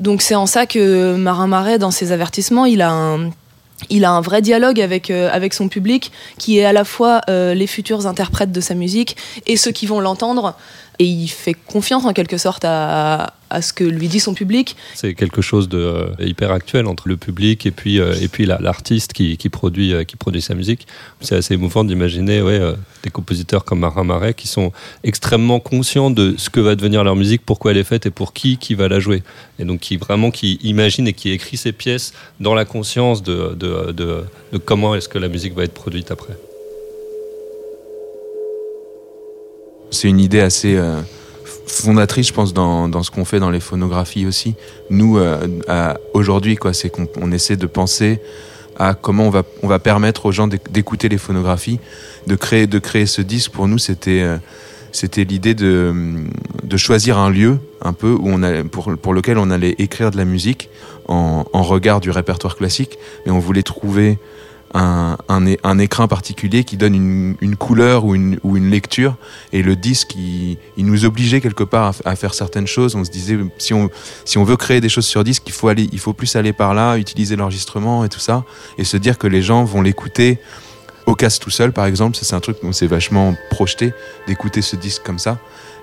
Donc 0.00 0.22
c'est 0.22 0.34
en 0.34 0.46
ça 0.46 0.66
que 0.66 1.16
Marin 1.16 1.46
Marais, 1.46 1.78
dans 1.78 1.90
ses 1.90 2.12
avertissements, 2.12 2.64
il 2.64 2.82
a 2.82 2.90
un, 2.90 3.30
il 3.90 4.04
a 4.04 4.10
un 4.10 4.20
vrai 4.20 4.42
dialogue 4.42 4.80
avec, 4.80 5.10
euh, 5.10 5.28
avec 5.32 5.54
son 5.54 5.68
public 5.68 6.12
qui 6.38 6.58
est 6.58 6.64
à 6.64 6.72
la 6.72 6.84
fois 6.84 7.20
euh, 7.28 7.54
les 7.54 7.66
futurs 7.66 8.06
interprètes 8.06 8.52
de 8.52 8.60
sa 8.60 8.74
musique 8.74 9.16
et 9.46 9.56
ceux 9.56 9.70
qui 9.70 9.86
vont 9.86 10.00
l'entendre. 10.00 10.54
Et 10.98 11.04
il 11.04 11.28
fait 11.28 11.54
confiance 11.54 12.04
en 12.04 12.12
quelque 12.12 12.38
sorte 12.38 12.64
à, 12.64 13.34
à 13.52 13.62
ce 13.62 13.72
que 13.72 13.84
lui 13.84 14.08
dit 14.08 14.20
son 14.20 14.34
public. 14.34 14.76
C'est 14.94 15.14
quelque 15.14 15.42
chose 15.42 15.68
de 15.68 15.78
euh, 15.78 16.06
hyper 16.18 16.50
actuel 16.50 16.86
entre 16.86 17.08
le 17.08 17.16
public 17.16 17.66
et 17.66 17.70
puis, 17.70 18.00
euh, 18.00 18.14
et 18.20 18.28
puis 18.28 18.46
l'artiste 18.46 19.12
qui, 19.12 19.36
qui, 19.36 19.48
produit, 19.50 19.92
euh, 19.92 20.04
qui 20.04 20.16
produit 20.16 20.40
sa 20.40 20.54
musique. 20.54 20.86
C'est 21.20 21.36
assez 21.36 21.54
émouvant 21.54 21.84
d'imaginer 21.84 22.40
ouais, 22.40 22.58
euh, 22.58 22.74
des 23.02 23.10
compositeurs 23.10 23.64
comme 23.64 23.80
Marin 23.80 24.04
Marais 24.04 24.34
qui 24.34 24.48
sont 24.48 24.72
extrêmement 25.04 25.60
conscients 25.60 26.10
de 26.10 26.34
ce 26.38 26.48
que 26.50 26.60
va 26.60 26.74
devenir 26.74 27.04
leur 27.04 27.14
musique, 27.14 27.42
pourquoi 27.44 27.72
elle 27.72 27.76
est 27.76 27.84
faite 27.84 28.06
et 28.06 28.10
pour 28.10 28.32
qui 28.32 28.56
qui 28.56 28.74
va 28.74 28.88
la 28.88 29.00
jouer. 29.00 29.22
Et 29.58 29.64
donc 29.64 29.80
qui 29.80 29.98
vraiment 29.98 30.30
qui 30.30 30.58
imagine 30.62 31.06
et 31.06 31.12
qui 31.12 31.30
écrit 31.30 31.56
ses 31.58 31.72
pièces 31.72 32.14
dans 32.40 32.54
la 32.54 32.64
conscience 32.64 33.22
de, 33.22 33.54
de, 33.54 33.92
de, 33.92 34.24
de 34.52 34.58
comment 34.58 34.94
est-ce 34.94 35.08
que 35.08 35.18
la 35.18 35.28
musique 35.28 35.54
va 35.54 35.64
être 35.64 35.74
produite 35.74 36.10
après. 36.10 36.36
C'est 39.90 40.08
une 40.08 40.20
idée 40.20 40.40
assez 40.40 40.74
euh, 40.74 41.02
fondatrice, 41.66 42.28
je 42.28 42.32
pense, 42.32 42.52
dans, 42.52 42.88
dans 42.88 43.02
ce 43.02 43.10
qu'on 43.10 43.24
fait 43.24 43.40
dans 43.40 43.50
les 43.50 43.60
phonographies 43.60 44.26
aussi. 44.26 44.54
Nous, 44.90 45.18
euh, 45.18 45.46
aujourd'hui, 46.14 46.56
quoi, 46.56 46.72
c'est 46.72 46.90
qu'on 46.90 47.08
on 47.20 47.32
essaie 47.32 47.56
de 47.56 47.66
penser 47.66 48.20
à 48.78 48.94
comment 48.94 49.24
on 49.26 49.30
va, 49.30 49.42
on 49.62 49.68
va 49.68 49.78
permettre 49.78 50.26
aux 50.26 50.32
gens 50.32 50.48
d'écouter 50.48 51.08
les 51.08 51.18
phonographies, 51.18 51.78
de 52.26 52.36
créer, 52.36 52.66
de 52.66 52.78
créer 52.78 53.06
ce 53.06 53.22
disque. 53.22 53.52
Pour 53.52 53.68
nous, 53.68 53.78
c'était 53.78 54.22
euh, 54.22 54.38
c'était 54.92 55.24
l'idée 55.24 55.54
de, 55.54 55.94
de 56.62 56.76
choisir 56.76 57.16
un 57.16 57.30
lieu 57.30 57.58
un 57.80 57.94
peu 57.94 58.12
où 58.12 58.28
on 58.28 58.68
pour, 58.68 58.94
pour 58.98 59.14
lequel 59.14 59.38
on 59.38 59.50
allait 59.50 59.74
écrire 59.78 60.10
de 60.10 60.18
la 60.18 60.26
musique 60.26 60.68
en, 61.08 61.44
en 61.52 61.62
regard 61.62 62.00
du 62.00 62.10
répertoire 62.10 62.56
classique, 62.56 62.98
mais 63.24 63.32
on 63.32 63.38
voulait 63.38 63.62
trouver 63.62 64.18
un, 64.74 65.16
un, 65.28 66.06
particulier 66.08 66.64
qui 66.64 66.76
donne 66.76 66.94
une, 66.94 67.36
une 67.40 67.56
couleur 67.56 68.04
ou 68.04 68.14
une, 68.14 68.38
ou 68.42 68.56
une, 68.56 68.70
lecture. 68.70 69.16
Et 69.52 69.62
le 69.62 69.76
disque, 69.76 70.14
il, 70.14 70.58
nous 70.78 71.04
obligeait 71.04 71.40
quelque 71.40 71.64
part 71.64 71.94
à, 72.04 72.16
faire 72.16 72.34
certaines 72.34 72.66
choses. 72.66 72.94
On 72.94 73.04
se 73.04 73.10
disait, 73.10 73.38
si 73.58 73.74
on, 73.74 73.90
si 74.24 74.38
on 74.38 74.44
veut 74.44 74.56
créer 74.56 74.80
des 74.80 74.88
choses 74.88 75.06
sur 75.06 75.24
disque, 75.24 75.42
il 75.46 75.52
faut, 75.52 75.68
aller, 75.68 75.88
il 75.92 75.98
faut 75.98 76.12
plus 76.12 76.36
aller 76.36 76.52
par 76.52 76.74
là, 76.74 76.96
utiliser 76.96 77.36
l'enregistrement 77.36 78.04
et 78.04 78.08
tout 78.08 78.20
ça, 78.20 78.44
et 78.78 78.84
se 78.84 78.96
dire 78.96 79.18
que 79.18 79.26
les 79.26 79.42
gens 79.42 79.64
vont 79.64 79.82
l'écouter 79.82 80.38
au 81.06 81.14
casse 81.14 81.38
tout 81.38 81.50
seul, 81.50 81.72
par 81.72 81.86
exemple. 81.86 82.16
C'est 82.20 82.34
un 82.34 82.40
truc 82.40 82.60
qu'on 82.60 82.72
s'est 82.72 82.86
vachement 82.86 83.34
projeté 83.50 83.92
d'écouter 84.26 84.62
ce 84.62 84.76
disque 84.76 85.02
comme 85.02 85.18
ça 85.18 85.38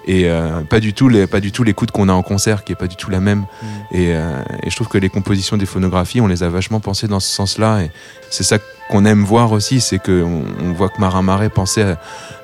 et 0.05 0.29
euh, 0.29 0.61
pas 0.61 0.79
du 0.79 0.93
tout 0.93 1.09
les 1.09 1.27
pas 1.27 1.39
du 1.39 1.51
tout 1.51 1.63
l'écoute 1.63 1.91
qu'on 1.91 2.09
a 2.09 2.13
en 2.13 2.23
concert 2.23 2.63
qui 2.63 2.71
est 2.71 2.75
pas 2.75 2.87
du 2.87 2.95
tout 2.95 3.09
la 3.09 3.19
même 3.19 3.39
mm. 3.39 3.65
et, 3.91 4.15
euh, 4.15 4.41
et, 4.63 4.69
je 4.69 4.75
trouve 4.75 4.87
que 4.87 4.97
les 4.97 5.09
compositions 5.09 5.57
des 5.57 5.65
phonographies 5.65 6.21
on 6.21 6.27
les 6.27 6.43
a 6.43 6.49
vachement 6.49 6.79
pensées 6.79 7.07
dans 7.07 7.19
ce 7.19 7.29
sens-là 7.29 7.81
et 7.81 7.91
c'est 8.29 8.43
ça 8.43 8.57
qu'on 8.89 9.05
aime 9.05 9.23
voir 9.23 9.51
aussi 9.51 9.81
c'est 9.81 9.99
que 9.99 10.23
on, 10.23 10.43
on, 10.63 10.73
voit 10.73 10.89
que 10.89 10.99
Marin 10.99 11.21
Marais 11.21 11.49
pensait 11.49 11.83
à, 11.83 11.99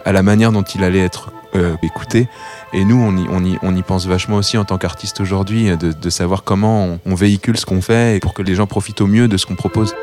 à, 0.05 0.11
la 0.11 0.23
manière 0.23 0.51
dont 0.51 0.63
il 0.63 0.83
allait 0.83 1.03
être 1.03 1.31
euh, 1.55 1.75
écouté 1.81 2.27
et 2.73 2.83
nous 2.83 3.01
on 3.01 3.15
y, 3.15 3.25
on, 3.29 3.43
y, 3.45 3.57
on 3.61 3.75
y 3.75 3.81
pense 3.81 4.05
vachement 4.05 4.35
aussi 4.35 4.57
en 4.57 4.65
tant 4.65 4.77
qu'artiste 4.77 5.21
aujourd'hui 5.21 5.75
de, 5.77 5.91
de, 5.91 6.09
savoir 6.09 6.43
comment 6.43 6.85
on, 6.85 6.99
on 7.05 7.15
véhicule 7.15 7.57
ce 7.57 7.65
qu'on 7.65 7.81
fait 7.81 8.17
et 8.17 8.19
pour 8.19 8.33
que 8.33 8.41
les 8.41 8.55
gens 8.55 8.67
profitent 8.67 9.01
au 9.01 9.07
mieux 9.07 9.27
de 9.27 9.37
ce 9.37 9.45
qu'on 9.45 9.55
propose. 9.55 9.95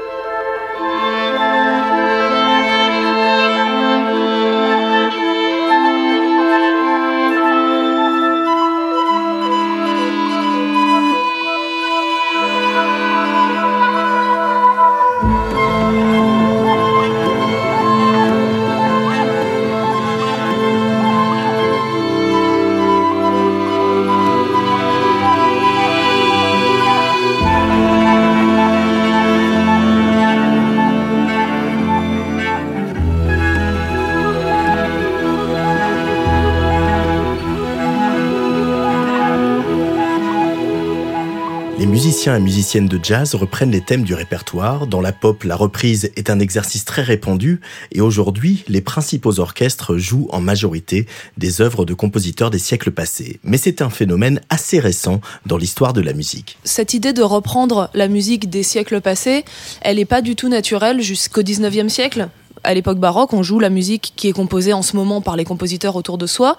Musiciennes 42.42 42.88
de 42.88 42.99
jazz 43.02 43.34
reprennent 43.34 43.70
les 43.70 43.80
thèmes 43.80 44.02
du 44.02 44.14
répertoire. 44.14 44.87
Dans 44.87 45.00
la 45.00 45.12
pop, 45.12 45.44
la 45.44 45.56
reprise 45.56 46.11
est 46.16 46.28
un 46.28 46.40
exercice 46.40 46.84
très 46.84 47.02
répandu 47.02 47.61
et 47.92 48.00
aujourd'hui, 48.00 48.64
les 48.68 48.80
principaux 48.80 49.40
orchestres 49.40 49.96
jouent 49.96 50.28
en 50.30 50.40
majorité 50.40 51.06
des 51.38 51.61
œuvres 51.61 51.84
de 51.84 51.94
compositeurs 51.94 52.50
des 52.50 52.58
siècles 52.58 52.90
passés. 52.90 53.40
Mais 53.44 53.56
c'est 53.56 53.80
un 53.80 53.90
phénomène 53.90 54.40
assez 54.50 54.80
récent 54.80 55.20
dans 55.46 55.56
l'histoire 55.56 55.92
de 55.92 56.00
la 56.00 56.12
musique. 56.12 56.58
Cette 56.64 56.94
idée 56.94 57.12
de 57.12 57.22
reprendre 57.22 57.90
la 57.94 58.08
musique 58.08 58.50
des 58.50 58.62
siècles 58.62 59.00
passés, 59.00 59.44
elle 59.80 59.96
n'est 59.96 60.04
pas 60.04 60.20
du 60.20 60.37
tout 60.37 60.49
naturelle 60.49 61.00
jusqu'au 61.00 61.42
19e 61.42 61.88
siècle? 61.88 62.28
À 62.64 62.75
l'époque 62.75 62.99
baroque, 62.99 63.33
on 63.33 63.42
joue 63.42 63.59
la 63.59 63.71
musique 63.71 64.12
qui 64.16 64.28
est 64.28 64.33
composée 64.33 64.73
en 64.73 64.83
ce 64.83 64.97
moment 64.97 65.21
par 65.21 65.37
les 65.37 65.45
compositeurs 65.45 65.97
autour 65.97 66.19
de 66.19 66.26
soi. 66.26 66.57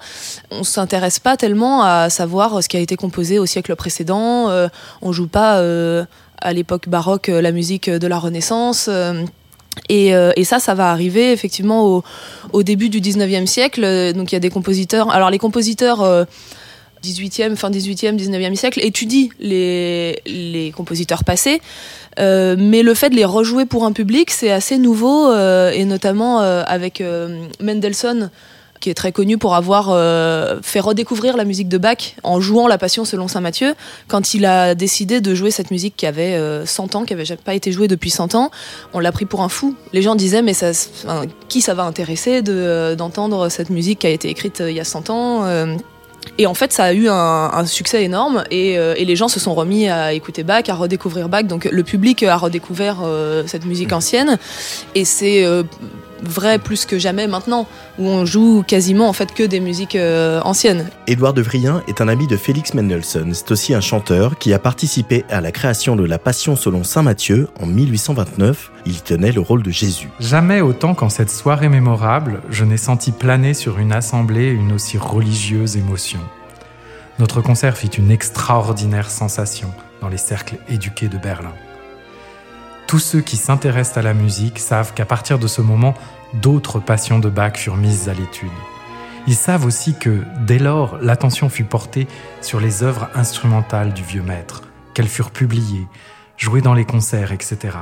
On 0.50 0.64
s'intéresse 0.64 1.18
pas 1.18 1.36
tellement 1.36 1.82
à 1.82 2.10
savoir 2.10 2.62
ce 2.62 2.68
qui 2.68 2.76
a 2.76 2.80
été 2.80 2.96
composé 2.96 3.38
au 3.38 3.46
siècle 3.46 3.74
précédent. 3.76 4.50
Euh, 4.50 4.68
on 5.02 5.12
joue 5.12 5.28
pas 5.28 5.58
euh, 5.58 6.04
à 6.44 6.52
l'époque 6.52 6.88
baroque 6.88 7.28
la 7.28 7.52
musique 7.52 7.90
de 7.90 8.06
la 8.06 8.18
Renaissance. 8.18 8.86
Euh, 8.88 9.24
et, 9.88 10.14
euh, 10.14 10.32
ça, 10.44 10.60
ça 10.60 10.74
va 10.74 10.90
arriver 10.90 11.32
effectivement 11.32 12.02
au, 12.52 12.62
début 12.62 12.90
du 12.90 13.00
19e 13.00 13.46
siècle. 13.46 14.12
Donc 14.14 14.30
il 14.30 14.34
y 14.34 14.36
a 14.36 14.40
des 14.40 14.50
compositeurs. 14.50 15.10
Alors 15.10 15.30
les 15.30 15.38
compositeurs. 15.38 16.02
Euh, 16.02 16.24
18e, 17.04 17.56
fin 17.56 17.70
18e, 17.70 18.16
19e 18.16 18.54
siècle, 18.54 18.80
étudient 18.82 19.28
les, 19.38 20.20
les 20.26 20.72
compositeurs 20.72 21.24
passés. 21.24 21.60
Euh, 22.18 22.56
mais 22.58 22.82
le 22.82 22.94
fait 22.94 23.10
de 23.10 23.16
les 23.16 23.24
rejouer 23.24 23.66
pour 23.66 23.84
un 23.84 23.92
public, 23.92 24.30
c'est 24.30 24.50
assez 24.50 24.78
nouveau, 24.78 25.30
euh, 25.30 25.70
et 25.70 25.84
notamment 25.84 26.40
euh, 26.40 26.62
avec 26.66 27.02
Mendelssohn, 27.60 28.30
qui 28.80 28.90
est 28.90 28.94
très 28.94 29.12
connu 29.12 29.38
pour 29.38 29.54
avoir 29.54 29.86
fait 30.62 30.80
redécouvrir 30.80 31.38
la 31.38 31.46
musique 31.46 31.70
de 31.70 31.78
Bach 31.78 32.16
en 32.22 32.38
jouant 32.38 32.68
La 32.68 32.76
Passion 32.76 33.06
selon 33.06 33.28
Saint 33.28 33.40
Matthieu. 33.40 33.74
Quand 34.08 34.34
il 34.34 34.44
a 34.44 34.74
décidé 34.74 35.22
de 35.22 35.34
jouer 35.34 35.50
cette 35.50 35.70
musique 35.70 35.96
qui 35.96 36.04
avait 36.04 36.38
100 36.66 36.94
ans, 36.94 37.04
qui 37.04 37.14
n'avait 37.14 37.36
pas 37.36 37.54
été 37.54 37.72
jouée 37.72 37.88
depuis 37.88 38.10
100 38.10 38.34
ans, 38.34 38.50
on 38.92 38.98
l'a 38.98 39.10
pris 39.10 39.24
pour 39.24 39.40
un 39.40 39.48
fou. 39.48 39.74
Les 39.94 40.02
gens 40.02 40.16
disaient, 40.16 40.42
mais 40.42 40.52
qui 41.48 41.62
ça 41.62 41.72
va 41.72 41.84
intéresser 41.84 42.42
d'entendre 42.42 43.48
cette 43.48 43.70
musique 43.70 44.00
qui 44.00 44.06
a 44.06 44.10
été 44.10 44.28
écrite 44.28 44.62
il 44.66 44.74
y 44.74 44.80
a 44.80 44.84
100 44.84 45.08
ans 45.08 45.76
et 46.38 46.46
en 46.46 46.54
fait, 46.54 46.72
ça 46.72 46.84
a 46.84 46.92
eu 46.92 47.08
un, 47.08 47.66
succès 47.66 48.04
énorme 48.04 48.44
et, 48.50 48.78
euh, 48.78 48.94
et, 48.96 49.04
les 49.04 49.16
gens 49.16 49.28
se 49.28 49.40
sont 49.40 49.54
remis 49.54 49.88
à 49.88 50.12
écouter 50.12 50.42
Bach, 50.42 50.64
à 50.68 50.74
redécouvrir 50.74 51.28
Bach. 51.28 51.44
Donc 51.44 51.64
le 51.64 51.82
public 51.82 52.22
a 52.22 52.36
redécouvert 52.36 52.98
euh, 53.02 53.44
cette 53.46 53.64
musique 53.64 53.92
ancienne 53.92 54.38
et 54.94 55.04
c'est 55.04 55.44
euh, 55.44 55.62
vrai 56.22 56.58
plus 56.58 56.86
que 56.86 56.98
jamais 56.98 57.26
maintenant, 57.26 57.66
où 57.98 58.06
on 58.06 58.24
joue 58.24 58.64
quasiment 58.66 59.08
en 59.08 59.12
fait 59.12 59.32
que 59.32 59.42
des 59.42 59.60
musiques 59.60 59.96
euh, 59.96 60.40
anciennes. 60.42 60.88
Édouard 61.06 61.34
de 61.34 61.42
Vrien 61.42 61.82
est 61.88 62.00
un 62.00 62.08
ami 62.08 62.26
de 62.26 62.36
Félix 62.36 62.74
Mendelssohn. 62.74 63.32
C'est 63.34 63.50
aussi 63.50 63.74
un 63.74 63.80
chanteur 63.80 64.38
qui 64.38 64.52
a 64.52 64.58
participé 64.58 65.24
à 65.30 65.40
la 65.40 65.52
création 65.52 65.96
de 65.96 66.04
la 66.04 66.18
Passion 66.18 66.56
selon 66.56 66.84
saint 66.84 67.02
Matthieu 67.02 67.48
en 67.60 67.66
1829. 67.66 68.70
Il 68.86 69.02
tenait 69.02 69.32
le 69.32 69.40
rôle 69.40 69.62
de 69.62 69.70
Jésus. 69.70 70.10
Jamais 70.20 70.60
autant 70.60 70.94
qu'en 70.94 71.08
cette 71.08 71.30
soirée 71.30 71.68
mémorable, 71.68 72.40
je 72.50 72.64
n'ai 72.64 72.76
senti 72.76 73.12
planer 73.12 73.54
sur 73.54 73.78
une 73.78 73.92
assemblée 73.92 74.48
une 74.48 74.72
aussi 74.72 74.98
religieuse 74.98 75.76
émotion. 75.76 76.20
Notre 77.18 77.40
concert 77.40 77.76
fit 77.76 77.86
une 77.86 78.10
extraordinaire 78.10 79.08
sensation 79.08 79.70
dans 80.00 80.08
les 80.08 80.18
cercles 80.18 80.56
éduqués 80.68 81.08
de 81.08 81.16
Berlin. 81.16 81.52
Tous 82.86 82.98
ceux 82.98 83.20
qui 83.20 83.36
s'intéressent 83.36 83.98
à 83.98 84.02
la 84.02 84.14
musique 84.14 84.58
savent 84.58 84.94
qu'à 84.94 85.04
partir 85.04 85.38
de 85.38 85.46
ce 85.46 85.62
moment, 85.62 85.94
d'autres 86.34 86.80
passions 86.80 87.18
de 87.18 87.28
Bach 87.28 87.56
furent 87.56 87.76
mises 87.76 88.08
à 88.08 88.14
l'étude. 88.14 88.50
Ils 89.26 89.34
savent 89.34 89.64
aussi 89.64 89.94
que, 89.98 90.22
dès 90.46 90.58
lors, 90.58 90.98
l'attention 91.00 91.48
fut 91.48 91.64
portée 91.64 92.06
sur 92.42 92.60
les 92.60 92.82
œuvres 92.82 93.08
instrumentales 93.14 93.94
du 93.94 94.02
vieux 94.02 94.22
maître, 94.22 94.62
qu'elles 94.92 95.08
furent 95.08 95.30
publiées, 95.30 95.88
jouées 96.36 96.60
dans 96.60 96.74
les 96.74 96.84
concerts, 96.84 97.32
etc. 97.32 97.78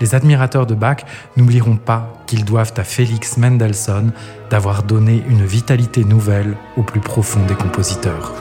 Les 0.00 0.16
admirateurs 0.16 0.66
de 0.66 0.74
Bach 0.74 1.04
n'oublieront 1.36 1.76
pas 1.76 2.12
qu'ils 2.26 2.44
doivent 2.44 2.74
à 2.76 2.84
Félix 2.84 3.36
Mendelssohn 3.36 4.12
d'avoir 4.50 4.82
donné 4.82 5.22
une 5.28 5.44
vitalité 5.44 6.04
nouvelle 6.04 6.56
au 6.76 6.82
plus 6.82 7.00
profond 7.00 7.44
des 7.46 7.54
compositeurs. 7.54 8.32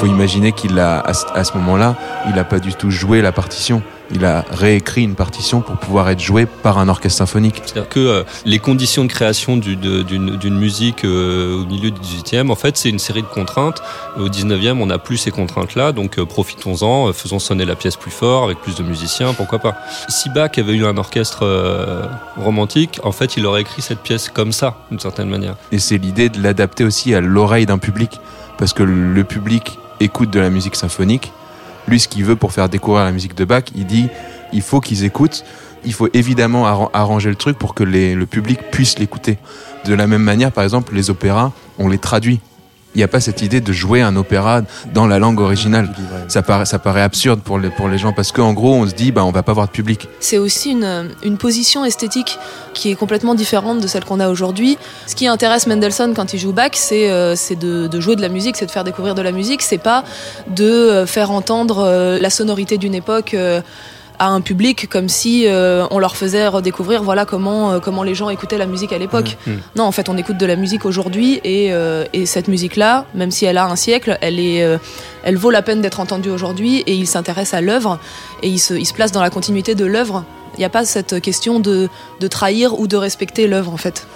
Faut 0.00 0.06
imaginer 0.06 0.52
qu'il 0.52 0.78
a, 0.78 1.00
à 1.00 1.44
ce 1.44 1.52
moment-là, 1.58 1.94
il 2.26 2.34
n'a 2.34 2.44
pas 2.44 2.58
du 2.58 2.72
tout 2.72 2.90
joué 2.90 3.20
la 3.20 3.32
partition. 3.32 3.82
Il 4.14 4.24
a 4.24 4.46
réécrit 4.50 5.02
une 5.02 5.14
partition 5.14 5.60
pour 5.60 5.76
pouvoir 5.76 6.08
être 6.08 6.20
joué 6.20 6.46
par 6.46 6.78
un 6.78 6.88
orchestre 6.88 7.18
symphonique. 7.18 7.60
C'est-à-dire 7.66 7.88
que 7.90 8.00
euh, 8.00 8.22
les 8.46 8.58
conditions 8.58 9.04
de 9.04 9.10
création 9.10 9.58
d'une 9.58 10.58
musique 10.58 11.04
euh, 11.04 11.62
au 11.62 11.66
milieu 11.66 11.90
du 11.90 12.00
18e, 12.00 12.50
en 12.50 12.54
fait, 12.54 12.78
c'est 12.78 12.88
une 12.88 12.98
série 12.98 13.20
de 13.20 13.26
contraintes. 13.26 13.82
Au 14.18 14.28
19e, 14.30 14.78
on 14.80 14.86
n'a 14.86 14.96
plus 14.96 15.18
ces 15.18 15.30
contraintes-là, 15.30 15.92
donc 15.92 16.18
euh, 16.18 16.24
profitons-en, 16.24 17.12
faisons 17.12 17.38
sonner 17.38 17.66
la 17.66 17.76
pièce 17.76 17.96
plus 17.96 18.10
fort, 18.10 18.44
avec 18.44 18.58
plus 18.58 18.76
de 18.76 18.82
musiciens, 18.82 19.34
pourquoi 19.34 19.58
pas. 19.58 19.74
Si 20.08 20.30
Bach 20.30 20.52
avait 20.56 20.72
eu 20.72 20.86
un 20.86 20.96
orchestre 20.96 22.08
romantique, 22.38 23.00
en 23.04 23.12
fait, 23.12 23.36
il 23.36 23.44
aurait 23.44 23.60
écrit 23.60 23.82
cette 23.82 24.00
pièce 24.00 24.30
comme 24.30 24.52
ça, 24.52 24.78
d'une 24.90 24.98
certaine 24.98 25.28
manière. 25.28 25.56
Et 25.72 25.78
c'est 25.78 25.98
l'idée 25.98 26.30
de 26.30 26.42
l'adapter 26.42 26.84
aussi 26.84 27.14
à 27.14 27.20
l'oreille 27.20 27.66
d'un 27.66 27.78
public, 27.78 28.18
parce 28.60 28.74
que 28.74 28.82
le 28.82 29.24
public 29.24 29.78
écoute 30.00 30.30
de 30.30 30.38
la 30.38 30.50
musique 30.50 30.76
symphonique. 30.76 31.32
Lui, 31.88 31.98
ce 31.98 32.08
qu'il 32.08 32.26
veut 32.26 32.36
pour 32.36 32.52
faire 32.52 32.68
découvrir 32.68 33.04
la 33.04 33.10
musique 33.10 33.34
de 33.34 33.46
Bach, 33.46 33.64
il 33.74 33.86
dit 33.86 34.08
il 34.52 34.60
faut 34.60 34.80
qu'ils 34.80 35.04
écoutent. 35.04 35.44
Il 35.86 35.94
faut 35.94 36.08
évidemment 36.12 36.66
arranger 36.92 37.30
le 37.30 37.36
truc 37.36 37.58
pour 37.58 37.74
que 37.74 37.82
le 37.82 38.26
public 38.26 38.60
puisse 38.70 38.98
l'écouter. 38.98 39.38
De 39.86 39.94
la 39.94 40.06
même 40.06 40.22
manière, 40.22 40.52
par 40.52 40.62
exemple, 40.62 40.94
les 40.94 41.08
opéras, 41.08 41.52
on 41.78 41.88
les 41.88 41.96
traduit. 41.96 42.40
Il 42.94 42.98
n'y 42.98 43.04
a 43.04 43.08
pas 43.08 43.20
cette 43.20 43.40
idée 43.42 43.60
de 43.60 43.72
jouer 43.72 44.02
un 44.02 44.16
opéra 44.16 44.62
dans 44.92 45.06
la 45.06 45.18
langue 45.18 45.40
originale. 45.40 45.88
Ça 46.28 46.42
paraît, 46.42 46.64
ça 46.64 46.78
paraît 46.78 47.02
absurde 47.02 47.40
pour 47.40 47.58
les, 47.58 47.70
pour 47.70 47.88
les 47.88 47.98
gens 47.98 48.12
parce 48.12 48.32
qu'en 48.32 48.52
gros, 48.52 48.74
on 48.74 48.86
se 48.88 48.94
dit, 48.94 49.12
bah, 49.12 49.24
on 49.24 49.30
va 49.30 49.42
pas 49.42 49.52
avoir 49.52 49.66
de 49.68 49.72
public. 49.72 50.08
C'est 50.18 50.38
aussi 50.38 50.72
une, 50.72 51.10
une 51.22 51.38
position 51.38 51.84
esthétique 51.84 52.38
qui 52.74 52.90
est 52.90 52.96
complètement 52.96 53.34
différente 53.34 53.80
de 53.80 53.86
celle 53.86 54.04
qu'on 54.04 54.18
a 54.18 54.28
aujourd'hui. 54.28 54.76
Ce 55.06 55.14
qui 55.14 55.28
intéresse 55.28 55.66
Mendelssohn 55.66 56.14
quand 56.14 56.34
il 56.34 56.40
joue 56.40 56.52
Bach, 56.52 56.72
c'est 56.74 57.10
euh, 57.10 57.36
de, 57.50 57.86
de, 57.86 58.00
jouer 58.00 58.16
de 58.16 58.22
la 58.22 58.28
musique, 58.28 58.56
c'est 58.56 58.66
de 58.66 58.70
faire 58.70 58.84
découvrir 58.84 59.14
de 59.14 59.22
la 59.22 59.32
musique. 59.32 59.62
C'est 59.62 59.78
pas 59.78 60.04
de 60.48 60.64
euh, 60.64 61.06
faire 61.06 61.30
entendre 61.30 61.84
euh, 61.84 62.18
la 62.18 62.30
sonorité 62.30 62.76
d'une 62.76 62.94
époque. 62.94 63.34
Euh, 63.34 63.60
à 64.20 64.28
un 64.28 64.40
public 64.40 64.88
comme 64.88 65.08
si 65.08 65.46
on 65.48 65.98
leur 65.98 66.14
faisait 66.14 66.46
redécouvrir 66.46 67.02
voilà 67.02 67.24
comment 67.24 67.80
comment 67.80 68.04
les 68.04 68.14
gens 68.14 68.30
écoutaient 68.30 68.58
la 68.58 68.66
musique 68.66 68.92
à 68.92 68.98
l'époque. 68.98 69.36
Mmh, 69.46 69.50
mmh. 69.50 69.58
Non, 69.76 69.84
en 69.84 69.92
fait, 69.92 70.08
on 70.08 70.16
écoute 70.16 70.36
de 70.36 70.46
la 70.46 70.56
musique 70.56 70.84
aujourd'hui 70.84 71.40
et, 71.42 71.72
et, 72.12 72.26
cette 72.26 72.46
musique-là, 72.46 73.06
même 73.14 73.30
si 73.30 73.46
elle 73.46 73.58
a 73.58 73.66
un 73.66 73.76
siècle, 73.76 74.18
elle 74.20 74.38
est 74.38 74.64
elle 75.22 75.36
vaut 75.36 75.50
la 75.50 75.62
peine 75.62 75.80
d'être 75.80 76.00
entendue 76.00 76.30
aujourd'hui 76.30 76.78
et 76.86 76.94
il 76.94 77.06
s'intéresse 77.06 77.54
à 77.54 77.60
l'œuvre 77.60 77.98
et 78.42 78.48
il 78.48 78.58
se, 78.58 78.74
il 78.74 78.86
se 78.86 78.94
place 78.94 79.12
dans 79.12 79.22
la 79.22 79.30
continuité 79.30 79.74
de 79.74 79.84
l'œuvre. 79.84 80.24
Il 80.54 80.58
n'y 80.58 80.64
a 80.64 80.70
pas 80.70 80.84
cette 80.84 81.20
question 81.20 81.60
de, 81.60 81.88
de 82.20 82.28
trahir 82.28 82.78
ou 82.78 82.86
de 82.86 82.96
respecter 82.96 83.46
l'œuvre 83.46 83.72
en 83.72 83.76
fait. 83.76 84.06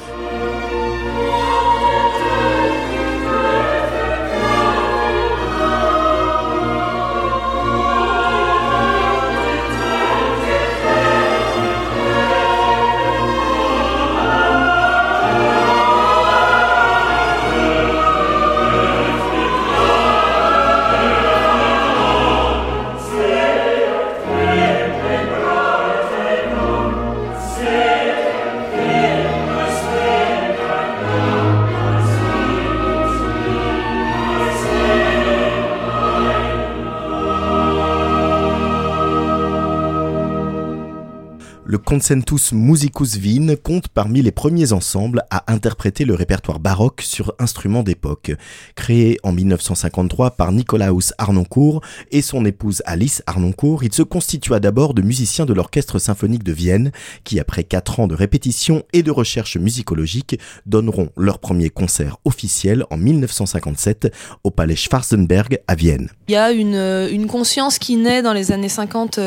Consentus 41.79 42.53
Musicus 42.53 43.17
Wien 43.17 43.55
compte 43.57 43.89
parmi 43.89 44.23
les 44.23 44.31
premiers 44.31 44.73
ensembles 44.73 45.25
à 45.31 45.51
interpréter 45.53 46.05
le 46.05 46.15
répertoire 46.15 46.61
baroque 46.61 47.01
sur 47.01 47.35
instruments 47.39 47.83
d'époque. 47.83 48.33
Créé 48.75 49.19
en 49.23 49.33
1953 49.33 50.33
par 50.33 50.53
Nicolaus 50.53 51.13
Arnoncourt 51.19 51.81
et 52.11 52.23
son 52.23 52.45
épouse 52.45 52.83
Alice 52.87 53.23
Arnoncourt, 53.27 53.85
il 53.85 53.93
se 53.93 54.03
constitua 54.03 54.61
d'abord 54.61 54.95
de 54.95 55.03
musiciens 55.03 55.47
de 55.47 55.53
l'Orchestre 55.53 55.99
symphonique 55.99 56.45
de 56.45 56.53
Vienne 56.53 56.93
qui, 57.25 57.41
après 57.41 57.65
quatre 57.65 58.01
ans 58.01 58.07
de 58.07 58.15
répétition 58.15 58.85
et 58.93 59.03
de 59.03 59.11
recherche 59.11 59.57
musicologique, 59.57 60.39
donneront 60.67 61.11
leur 61.17 61.39
premier 61.39 61.71
concert 61.71 62.19
officiel 62.25 62.85
en 62.91 62.97
1957 62.97 64.13
au 64.45 64.51
Palais 64.51 64.77
Schwarzenberg 64.77 65.59
à 65.67 65.75
Vienne. 65.75 66.11
Il 66.29 66.33
y 66.33 66.37
a 66.37 66.53
une, 66.53 66.75
une 66.75 67.27
conscience 67.27 67.79
qui 67.79 67.97
naît 67.97 68.23
dans 68.23 68.33
les 68.33 68.53
années 68.53 68.69
50 68.69 69.19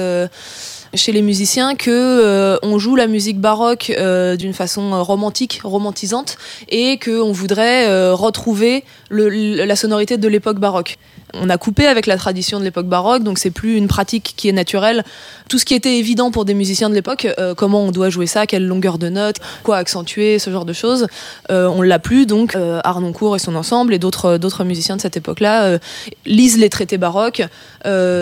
chez 0.93 1.11
les 1.11 1.21
musiciens 1.21 1.75
que 1.75 1.89
euh, 1.89 2.57
on 2.63 2.77
joue 2.79 2.95
la 2.95 3.07
musique 3.07 3.39
baroque 3.39 3.91
euh, 3.97 4.35
d'une 4.35 4.53
façon 4.53 4.93
euh, 4.93 5.01
romantique, 5.01 5.61
romantisante, 5.63 6.37
et 6.69 6.99
qu'on 6.99 7.31
voudrait 7.31 8.11
retrouver 8.11 8.83
la 9.09 9.75
sonorité 9.75 10.17
de 10.17 10.27
l'époque 10.27 10.59
baroque. 10.59 10.97
On 11.33 11.49
a 11.49 11.57
coupé 11.57 11.87
avec 11.87 12.05
la 12.05 12.17
tradition 12.17 12.59
de 12.59 12.63
l'époque 12.63 12.87
baroque, 12.87 13.23
donc 13.23 13.37
c'est 13.37 13.51
plus 13.51 13.75
une 13.75 13.87
pratique 13.87 14.33
qui 14.37 14.49
est 14.49 14.53
naturelle. 14.53 15.03
Tout 15.49 15.59
ce 15.59 15.65
qui 15.65 15.73
était 15.73 15.97
évident 15.97 16.31
pour 16.31 16.45
des 16.45 16.53
musiciens 16.53 16.89
de 16.89 16.95
l'époque, 16.95 17.27
comment 17.57 17.83
on 17.83 17.91
doit 17.91 18.09
jouer 18.09 18.27
ça, 18.27 18.47
quelle 18.47 18.65
longueur 18.65 18.97
de 18.97 19.09
note, 19.09 19.37
quoi 19.63 19.77
accentuer, 19.77 20.39
ce 20.39 20.49
genre 20.49 20.65
de 20.65 20.73
choses, 20.73 21.07
on 21.49 21.81
l'a 21.81 21.99
plus. 21.99 22.25
Donc 22.25 22.57
Arnoncourt 22.83 23.35
et 23.35 23.39
son 23.39 23.55
ensemble 23.55 23.93
et 23.93 23.99
d'autres 23.99 24.37
d'autres 24.37 24.63
musiciens 24.63 24.95
de 24.95 25.01
cette 25.01 25.17
époque-là 25.17 25.79
lisent 26.25 26.57
les 26.57 26.69
traités 26.69 26.97
baroques 26.97 27.43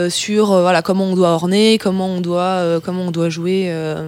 sur 0.10 0.48
voilà 0.48 0.82
comment 0.82 1.06
on 1.06 1.16
doit 1.16 1.30
orner, 1.30 1.78
comment 1.78 2.08
on 2.08 2.22
doit 2.22 2.66
euh, 2.66 2.80
comment 2.80 3.04
on 3.04 3.12
doit 3.12 3.30
jouer 3.30 3.66
euh, 3.70 4.08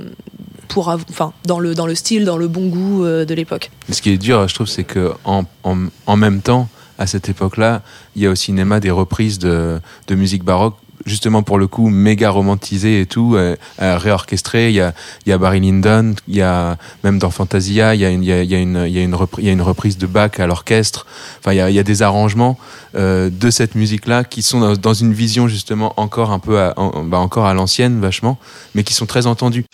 pour, 0.67 0.89
enfin, 0.89 1.33
dans 1.45 1.59
le, 1.59 1.75
dans 1.75 1.87
le 1.87 1.95
style, 1.95 2.25
dans 2.25 2.37
le 2.37 2.47
bon 2.47 2.67
goût 2.67 3.05
euh, 3.05 3.25
de 3.25 3.33
l'époque. 3.33 3.71
Ce 3.89 4.01
qui 4.01 4.11
est 4.11 4.17
dur, 4.17 4.47
je 4.47 4.53
trouve, 4.53 4.67
c'est 4.67 4.83
que 4.83 5.13
en, 5.23 5.43
en, 5.63 6.17
même 6.17 6.41
temps, 6.41 6.67
à 6.97 7.07
cette 7.07 7.29
époque-là, 7.29 7.81
il 8.15 8.23
y 8.23 8.25
a 8.25 8.29
au 8.29 8.35
cinéma 8.35 8.79
des 8.79 8.91
reprises 8.91 9.39
de, 9.39 9.79
de 10.07 10.15
musique 10.15 10.43
baroque 10.43 10.75
justement 11.07 11.41
pour 11.43 11.57
le 11.57 11.67
coup 11.67 11.89
méga 11.89 12.29
romantisé 12.29 13.01
et 13.01 13.05
tout, 13.05 13.35
euh. 13.35 13.55
Il 13.79 14.71
y 14.71 14.81
a, 14.81 14.93
y 15.25 15.31
a 15.31 15.37
Barry 15.37 15.59
Lyndon, 15.59 16.15
il 16.27 16.35
y 16.35 16.41
a 16.41 16.77
même 17.03 17.19
dans 17.19 17.29
Fantasia, 17.29 17.95
il 17.95 18.01
y 18.01 18.05
a 18.05 18.09
une, 18.09 18.23
y 18.23 18.31
a, 18.31 18.43
y 18.43 18.55
a 18.55 18.59
une, 18.59 18.75
reprise, 19.61 19.97
de 19.97 20.05
Bach 20.05 20.39
à 20.39 20.47
l'orchestre. 20.47 21.05
Enfin, 21.39 21.53
il 21.53 21.57
y 21.57 21.61
a, 21.61 21.69
y 21.69 21.79
a 21.79 21.83
des 21.83 22.01
arrangements 22.01 22.57
euh, 22.95 23.29
de 23.29 23.49
cette 23.49 23.75
musique-là 23.75 24.23
qui 24.23 24.41
sont 24.41 24.73
dans, 24.75 24.93
une 24.93 25.13
vision 25.13 25.47
justement 25.47 25.93
encore 25.97 26.31
un 26.31 26.39
peu, 26.39 26.59
à, 26.59 26.73
bah 27.05 27.17
encore 27.19 27.45
à 27.45 27.53
l'ancienne 27.53 27.99
vachement, 27.99 28.37
mais 28.75 28.83
qui 28.83 28.93
sont 28.93 29.05
très 29.05 29.27
entendus. 29.27 29.65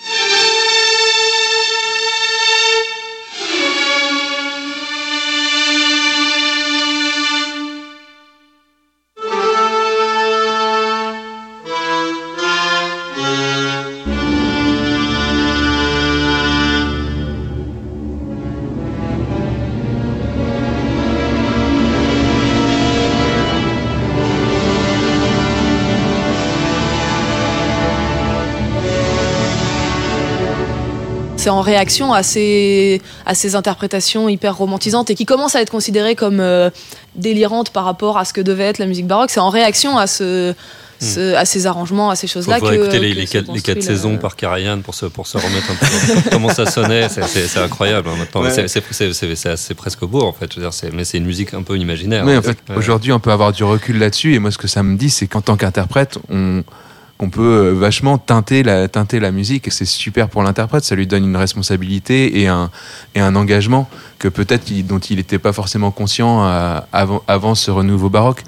Réaction 31.63 32.13
à 32.13 32.23
ces, 32.23 33.01
à 33.25 33.33
ces 33.33 33.55
interprétations 33.55 34.29
hyper 34.29 34.55
romantisantes 34.55 35.09
et 35.09 35.15
qui 35.15 35.25
commencent 35.25 35.55
à 35.55 35.61
être 35.61 35.71
considérées 35.71 36.15
comme 36.15 36.39
euh, 36.39 36.69
délirantes 37.15 37.71
par 37.71 37.85
rapport 37.85 38.17
à 38.17 38.25
ce 38.25 38.33
que 38.33 38.41
devait 38.41 38.65
être 38.65 38.77
la 38.77 38.85
musique 38.85 39.07
baroque. 39.07 39.29
C'est 39.31 39.39
en 39.39 39.49
réaction 39.49 39.97
à 39.97 40.05
ce, 40.05 40.51
hmm. 40.51 41.35
à 41.35 41.45
ces 41.45 41.65
arrangements, 41.65 42.09
à 42.09 42.15
ces 42.15 42.27
choses-là. 42.27 42.59
Il 42.61 42.73
écouter 42.73 42.99
les, 42.99 43.13
les, 43.13 43.25
quatre, 43.25 43.51
les 43.51 43.61
quatre 43.61 43.81
saisons 43.81 44.17
par 44.17 44.35
Karajan 44.35 44.81
pour 44.81 44.93
se, 44.93 45.05
pour 45.07 45.25
se 45.25 45.37
remettre 45.37 45.71
un 45.71 45.75
peu 45.75 46.29
comment 46.31 46.49
ça 46.49 46.65
sonnait. 46.65 47.07
C'est 47.09 47.57
incroyable 47.57 48.09
hein, 48.09 48.15
maintenant. 48.17 48.49
C'est 48.49 49.75
presque 49.75 50.05
beau 50.05 50.21
en 50.21 50.33
fait. 50.33 50.51
mais 50.93 51.03
c'est 51.03 51.17
une 51.17 51.25
musique 51.25 51.53
un 51.53 51.63
peu 51.63 51.77
imaginaire. 51.77 52.25
Mais 52.25 52.37
en 52.37 52.41
fait, 52.41 52.57
aujourd'hui, 52.75 53.11
on 53.11 53.19
peut 53.19 53.31
avoir 53.31 53.51
du 53.51 53.63
recul 53.63 53.97
là-dessus. 53.97 54.35
Et 54.35 54.39
moi, 54.39 54.51
ce 54.51 54.57
que 54.57 54.67
ça 54.67 54.83
me 54.83 54.97
dit, 54.97 55.09
c'est 55.09 55.27
qu'en 55.27 55.41
tant 55.41 55.57
qu'interprète, 55.57 56.19
on 56.29 56.63
on 57.19 57.29
peut 57.29 57.41
euh, 57.41 57.73
vachement 57.73 58.17
teinter 58.17 58.63
la, 58.63 59.31
musique 59.31 59.67
et 59.67 59.71
c'est 59.71 59.85
super 59.85 60.29
pour 60.29 60.43
l'interprète, 60.43 60.83
ça 60.83 60.95
lui 60.95 61.07
donne 61.07 61.23
une 61.23 61.37
responsabilité 61.37 62.41
et 62.41 62.47
un, 62.47 62.69
et 63.15 63.19
un 63.19 63.35
engagement 63.35 63.89
que 64.19 64.27
peut-être 64.27 64.71
dont 64.85 64.99
il 64.99 65.17
n'était 65.17 65.39
pas 65.39 65.53
forcément 65.53 65.91
conscient 65.91 66.45
euh, 66.45 66.79
avant, 66.91 67.23
avant 67.27 67.55
ce 67.55 67.71
renouveau 67.71 68.09
baroque. 68.09 68.43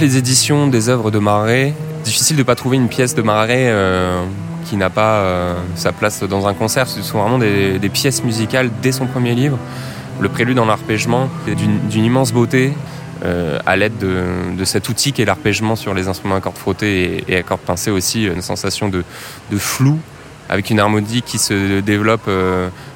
Les 0.00 0.16
éditions 0.16 0.66
des 0.66 0.88
œuvres 0.88 1.10
de 1.10 1.18
Marais, 1.18 1.74
difficile 2.04 2.36
de 2.36 2.42
pas 2.42 2.54
trouver 2.54 2.76
une 2.76 2.88
pièce 2.88 3.14
de 3.14 3.22
Marais 3.22 3.68
euh, 3.68 4.24
qui 4.64 4.76
n'a 4.76 4.90
pas 4.90 5.16
euh, 5.18 5.54
sa 5.74 5.92
place 5.92 6.22
dans 6.22 6.46
un 6.46 6.54
concert. 6.54 6.88
Ce 6.88 7.02
sont 7.02 7.20
vraiment 7.20 7.38
des, 7.38 7.90
pièces 7.92 8.24
musicales 8.24 8.70
dès 8.82 8.92
son 8.92 9.06
premier 9.06 9.34
livre. 9.34 9.58
Le 10.18 10.28
prélude 10.28 10.58
en 10.58 10.68
arpègement 10.68 11.28
est 11.46 11.54
d'une 11.54 12.04
immense 12.04 12.32
beauté 12.32 12.72
euh, 13.24 13.58
à 13.66 13.76
l'aide 13.76 13.98
de, 13.98 14.64
cet 14.64 14.88
outil 14.88 15.12
qui 15.12 15.22
est 15.22 15.26
l'arpègement 15.26 15.76
sur 15.76 15.92
les 15.94 16.08
instruments 16.08 16.36
à 16.36 16.40
cordes 16.40 16.58
frottées 16.58 17.24
et, 17.28 17.36
à 17.36 17.42
cordes 17.42 17.60
pincées 17.60 17.90
aussi, 17.90 18.24
une 18.24 18.42
sensation 18.42 18.88
de, 18.88 19.04
flou 19.56 19.98
avec 20.48 20.70
une 20.70 20.80
harmonie 20.80 21.22
qui 21.22 21.38
se 21.38 21.80
développe 21.80 22.28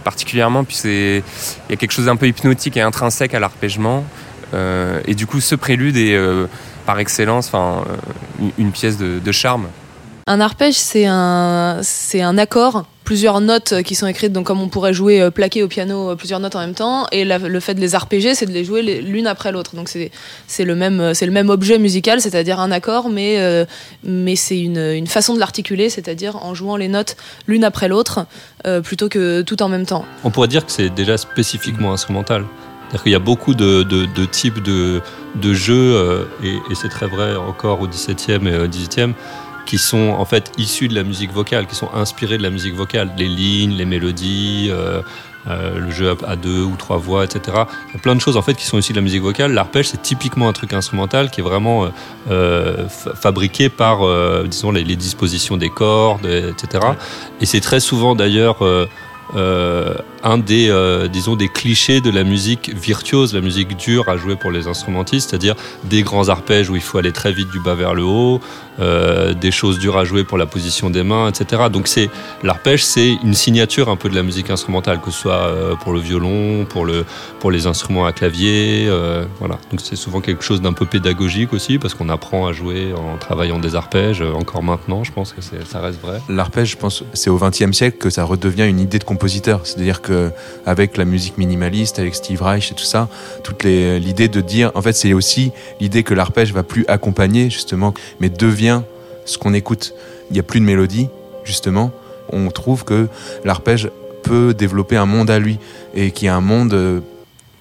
particulièrement. 0.04 0.64
Puis 0.64 0.80
il 0.84 1.22
y 1.70 1.72
a 1.72 1.76
quelque 1.76 1.92
chose 1.92 2.06
d'un 2.06 2.16
peu 2.16 2.26
hypnotique 2.26 2.76
et 2.76 2.80
intrinsèque 2.80 3.34
à 3.34 3.40
l'arpègement. 3.40 4.04
et 4.52 5.14
du 5.14 5.26
coup, 5.26 5.40
ce 5.40 5.54
prélude 5.54 5.96
est 5.96 6.18
par 6.84 6.98
excellence, 6.98 7.48
enfin, 7.48 7.84
euh, 7.88 8.48
une 8.58 8.72
pièce 8.72 8.98
de, 8.98 9.32
charme. 9.32 9.68
Un 10.26 10.40
arpège, 10.40 10.74
c'est 10.74 11.06
un, 11.06 11.80
c'est 11.82 12.22
un 12.22 12.38
accord, 12.38 12.86
plusieurs 13.04 13.40
notes 13.40 13.82
qui 13.82 13.94
sont 13.94 14.06
écrites, 14.06 14.32
donc 14.32 14.46
comme 14.46 14.60
on 14.60 14.68
pourrait 14.68 14.94
jouer 14.94 15.20
euh, 15.20 15.30
plaqué 15.30 15.62
au 15.62 15.68
piano 15.68 16.10
euh, 16.10 16.14
plusieurs 16.14 16.40
notes 16.40 16.56
en 16.56 16.60
même 16.60 16.74
temps, 16.74 17.06
et 17.12 17.24
le 17.24 17.60
fait 17.60 17.74
de 17.74 17.80
les 17.80 17.94
arpéger, 17.94 18.34
c'est 18.34 18.46
de 18.46 18.52
les 18.52 18.64
jouer 18.64 18.82
l'une 19.02 19.26
après 19.26 19.52
l'autre. 19.52 19.76
Donc 19.76 19.88
c'est, 19.88 20.10
c'est 20.46 20.64
le 20.64 20.74
même, 20.74 21.12
c'est 21.14 21.26
le 21.26 21.32
même 21.32 21.50
objet 21.50 21.78
musical, 21.78 22.20
c'est-à-dire 22.20 22.60
un 22.60 22.70
accord, 22.70 23.08
mais 23.10 23.66
mais 24.02 24.36
c'est 24.36 24.60
une, 24.60 24.78
une, 24.78 25.06
façon 25.06 25.34
de 25.34 25.40
l'articuler, 25.40 25.90
c'est-à-dire 25.90 26.36
en 26.42 26.54
jouant 26.54 26.76
les 26.76 26.88
notes 26.88 27.16
l'une 27.46 27.64
après 27.64 27.88
l'autre, 27.88 28.26
plutôt 28.82 29.08
que 29.08 29.42
tout 29.42 29.62
en 29.62 29.68
même 29.68 29.84
temps. 29.84 30.04
On 30.22 30.30
pourrait 30.30 30.48
dire 30.48 30.64
que 30.64 30.72
c'est 30.72 30.90
déjà 30.90 31.18
spécifiquement 31.18 31.92
instrumental 31.92 32.44
C'est-à-dire 32.94 33.02
qu'il 33.02 33.12
y 33.12 33.16
a 33.16 33.18
beaucoup 33.18 33.54
de, 33.54 33.82
de, 33.82 34.24
types 34.24 34.62
de, 34.62 35.02
de 35.34 35.52
jeux, 35.52 35.96
euh, 35.96 36.26
et, 36.44 36.74
c'est 36.76 36.88
très 36.88 37.08
vrai 37.08 37.34
encore 37.34 37.80
au 37.80 37.88
17e 37.88 38.46
et 38.46 38.56
au 38.56 38.68
18e, 38.68 39.14
qui 39.66 39.78
sont 39.78 40.10
en 40.10 40.24
fait 40.24 40.52
issus 40.58 40.86
de 40.86 40.94
la 40.94 41.02
musique 41.02 41.32
vocale, 41.32 41.66
qui 41.66 41.74
sont 41.74 41.88
inspirés 41.92 42.38
de 42.38 42.44
la 42.44 42.50
musique 42.50 42.76
vocale, 42.76 43.10
les 43.18 43.26
lignes, 43.26 43.72
les 43.72 43.84
mélodies, 43.84 44.68
euh, 44.70 45.02
euh, 45.48 45.80
le 45.80 45.90
jeu 45.90 46.16
à 46.24 46.36
deux 46.36 46.62
ou 46.62 46.76
trois 46.76 46.98
voix, 46.98 47.24
etc. 47.24 47.40
Il 47.88 47.94
y 47.94 47.96
a 47.96 48.00
plein 48.00 48.14
de 48.14 48.20
choses 48.20 48.36
en 48.36 48.42
fait 48.42 48.54
qui 48.54 48.64
sont 48.64 48.78
issues 48.78 48.92
de 48.92 48.98
la 48.98 49.02
musique 49.02 49.22
vocale. 49.22 49.52
L'arpège, 49.52 49.88
c'est 49.88 50.00
typiquement 50.00 50.48
un 50.48 50.52
truc 50.52 50.72
instrumental 50.72 51.32
qui 51.32 51.40
est 51.40 51.44
vraiment 51.44 51.88
fabriqué 52.28 53.70
par, 53.70 54.02
disons, 54.44 54.70
les, 54.70 54.84
dispositions 54.84 55.56
des 55.56 55.68
cordes, 55.68 56.26
etc. 56.26 56.86
Et 57.40 57.46
c'est 57.46 57.60
très 57.60 57.80
souvent 57.80 58.14
d'ailleurs 58.14 58.58
un 60.24 60.38
des, 60.38 60.68
euh, 60.70 61.06
disons, 61.06 61.36
des 61.36 61.48
clichés 61.48 62.00
de 62.00 62.10
la 62.10 62.24
musique 62.24 62.74
virtuose, 62.74 63.34
la 63.34 63.42
musique 63.42 63.76
dure 63.76 64.08
à 64.08 64.16
jouer 64.16 64.36
pour 64.36 64.50
les 64.50 64.66
instrumentistes, 64.66 65.30
c'est-à-dire 65.30 65.54
des 65.84 66.02
grands 66.02 66.30
arpèges 66.30 66.70
où 66.70 66.76
il 66.76 66.82
faut 66.82 66.96
aller 66.96 67.12
très 67.12 67.32
vite 67.32 67.50
du 67.50 67.60
bas 67.60 67.74
vers 67.74 67.94
le 67.94 68.02
haut, 68.02 68.40
euh, 68.80 69.34
des 69.34 69.50
choses 69.50 69.78
dures 69.78 69.98
à 69.98 70.04
jouer 70.04 70.24
pour 70.24 70.38
la 70.38 70.46
position 70.46 70.88
des 70.88 71.02
mains, 71.02 71.28
etc. 71.28 71.64
Donc 71.70 71.88
c'est 71.88 72.08
l'arpège, 72.42 72.84
c'est 72.84 73.18
une 73.22 73.34
signature 73.34 73.90
un 73.90 73.96
peu 73.96 74.08
de 74.08 74.14
la 74.14 74.22
musique 74.22 74.48
instrumentale, 74.48 75.00
que 75.02 75.10
ce 75.10 75.20
soit 75.20 75.46
euh, 75.46 75.74
pour 75.76 75.92
le 75.92 76.00
violon, 76.00 76.64
pour 76.64 76.86
le 76.86 77.04
pour 77.38 77.50
les 77.50 77.66
instruments 77.66 78.06
à 78.06 78.12
clavier, 78.12 78.90
voilà. 79.38 79.58
Donc 79.70 79.80
c'est 79.82 79.96
souvent 79.96 80.22
quelque 80.22 80.42
chose 80.42 80.62
d'un 80.62 80.72
peu 80.72 80.86
pédagogique 80.86 81.52
aussi, 81.52 81.78
parce 81.78 81.92
qu'on 81.92 82.08
apprend 82.08 82.46
à 82.46 82.52
jouer 82.52 82.94
en 82.94 83.18
travaillant 83.18 83.58
des 83.58 83.74
arpèges. 83.74 84.22
Encore 84.22 84.62
maintenant, 84.62 85.04
je 85.04 85.12
pense 85.12 85.34
que 85.34 85.42
ça 85.42 85.80
reste 85.80 86.00
vrai. 86.00 86.20
L'arpège, 86.30 86.70
je 86.70 86.76
pense, 86.78 87.04
c'est 87.12 87.28
au 87.28 87.36
XXe 87.36 87.72
siècle 87.72 87.98
que 87.98 88.08
ça 88.08 88.24
redevient 88.24 88.66
une 88.66 88.80
idée 88.80 88.98
de 88.98 89.04
compositeur, 89.04 89.60
c'est-à-dire 89.64 90.00
que 90.00 90.13
avec 90.66 90.96
la 90.96 91.04
musique 91.04 91.38
minimaliste, 91.38 91.98
avec 91.98 92.14
Steve 92.14 92.42
Reich 92.42 92.72
et 92.72 92.74
tout 92.74 92.84
ça, 92.84 93.08
toute 93.42 93.64
l'idée 93.64 94.28
de 94.28 94.40
dire, 94.40 94.70
en 94.74 94.82
fait, 94.82 94.92
c'est 94.92 95.12
aussi 95.12 95.52
l'idée 95.80 96.02
que 96.02 96.14
l'arpège 96.14 96.52
va 96.52 96.62
plus 96.62 96.84
accompagner 96.88 97.50
justement, 97.50 97.94
mais 98.20 98.28
devient 98.28 98.82
ce 99.24 99.38
qu'on 99.38 99.54
écoute. 99.54 99.94
Il 100.30 100.34
n'y 100.34 100.40
a 100.40 100.42
plus 100.42 100.60
de 100.60 100.64
mélodie, 100.64 101.08
justement. 101.44 101.90
On 102.30 102.50
trouve 102.50 102.84
que 102.84 103.08
l'arpège 103.44 103.90
peut 104.22 104.54
développer 104.54 104.96
un 104.96 105.06
monde 105.06 105.30
à 105.30 105.38
lui 105.38 105.58
et 105.94 106.10
qui 106.10 106.26
est 106.26 106.30
un 106.30 106.40
monde 106.40 106.72
euh, 106.72 107.00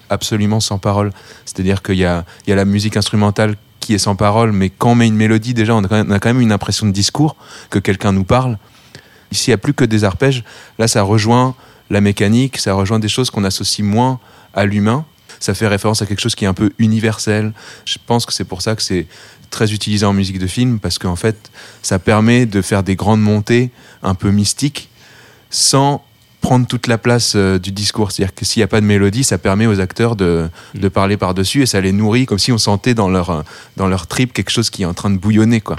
absolument 0.08 0.60
sans 0.60 0.78
parole. 0.78 1.12
C'est-à-dire 1.44 1.82
qu'il 1.82 1.96
y 1.96 1.98
y 1.98 2.04
a 2.06 2.24
la 2.46 2.64
musique 2.64 2.96
instrumentale 2.96 3.56
qui 3.84 3.94
est 3.94 3.98
sans 3.98 4.16
parole, 4.16 4.52
mais 4.52 4.70
quand 4.70 4.92
on 4.92 4.94
met 4.94 5.06
une 5.06 5.16
mélodie, 5.16 5.52
déjà, 5.52 5.74
on 5.74 5.84
a 5.84 5.88
quand 6.18 6.26
même 6.26 6.40
une 6.40 6.52
impression 6.52 6.86
de 6.86 6.92
discours, 6.92 7.36
que 7.68 7.78
quelqu'un 7.78 8.12
nous 8.12 8.24
parle. 8.24 8.56
Ici, 9.30 9.50
il 9.50 9.50
n'y 9.50 9.54
a 9.54 9.58
plus 9.58 9.74
que 9.74 9.84
des 9.84 10.04
arpèges. 10.04 10.42
Là, 10.78 10.88
ça 10.88 11.02
rejoint 11.02 11.54
la 11.90 12.00
mécanique, 12.00 12.58
ça 12.58 12.74
rejoint 12.74 12.98
des 12.98 13.08
choses 13.08 13.30
qu'on 13.30 13.44
associe 13.44 13.86
moins 13.86 14.18
à 14.54 14.64
l'humain. 14.64 15.04
Ça 15.40 15.54
fait 15.54 15.68
référence 15.68 16.00
à 16.00 16.06
quelque 16.06 16.20
chose 16.20 16.34
qui 16.34 16.44
est 16.44 16.48
un 16.48 16.54
peu 16.54 16.72
universel. 16.78 17.52
Je 17.84 17.98
pense 18.04 18.24
que 18.24 18.32
c'est 18.32 18.44
pour 18.44 18.62
ça 18.62 18.74
que 18.76 18.82
c'est 18.82 19.06
très 19.50 19.72
utilisé 19.72 20.06
en 20.06 20.12
musique 20.12 20.38
de 20.38 20.46
film 20.46 20.80
parce 20.80 20.98
qu'en 20.98 21.16
fait, 21.16 21.50
ça 21.82 21.98
permet 21.98 22.46
de 22.46 22.62
faire 22.62 22.82
des 22.82 22.96
grandes 22.96 23.22
montées 23.22 23.70
un 24.02 24.14
peu 24.14 24.30
mystiques 24.30 24.88
sans 25.50 26.02
prendre 26.40 26.66
toute 26.66 26.88
la 26.88 26.98
place 26.98 27.34
euh, 27.36 27.58
du 27.58 27.72
discours. 27.72 28.12
C'est-à-dire 28.12 28.34
que 28.34 28.44
s'il 28.44 28.60
n'y 28.60 28.64
a 28.64 28.68
pas 28.68 28.80
de 28.80 28.86
mélodie, 28.86 29.24
ça 29.24 29.38
permet 29.38 29.66
aux 29.66 29.80
acteurs 29.80 30.14
de, 30.14 30.48
de 30.74 30.88
parler 30.88 31.16
par-dessus 31.16 31.62
et 31.62 31.66
ça 31.66 31.80
les 31.80 31.92
nourrit 31.92 32.26
comme 32.26 32.38
si 32.38 32.52
on 32.52 32.58
sentait 32.58 32.94
dans 32.94 33.08
leur, 33.08 33.44
dans 33.76 33.86
leur 33.86 34.06
trip 34.06 34.32
quelque 34.32 34.50
chose 34.50 34.68
qui 34.70 34.82
est 34.82 34.86
en 34.86 34.94
train 34.94 35.10
de 35.10 35.16
bouillonner. 35.16 35.60
Quoi. 35.60 35.76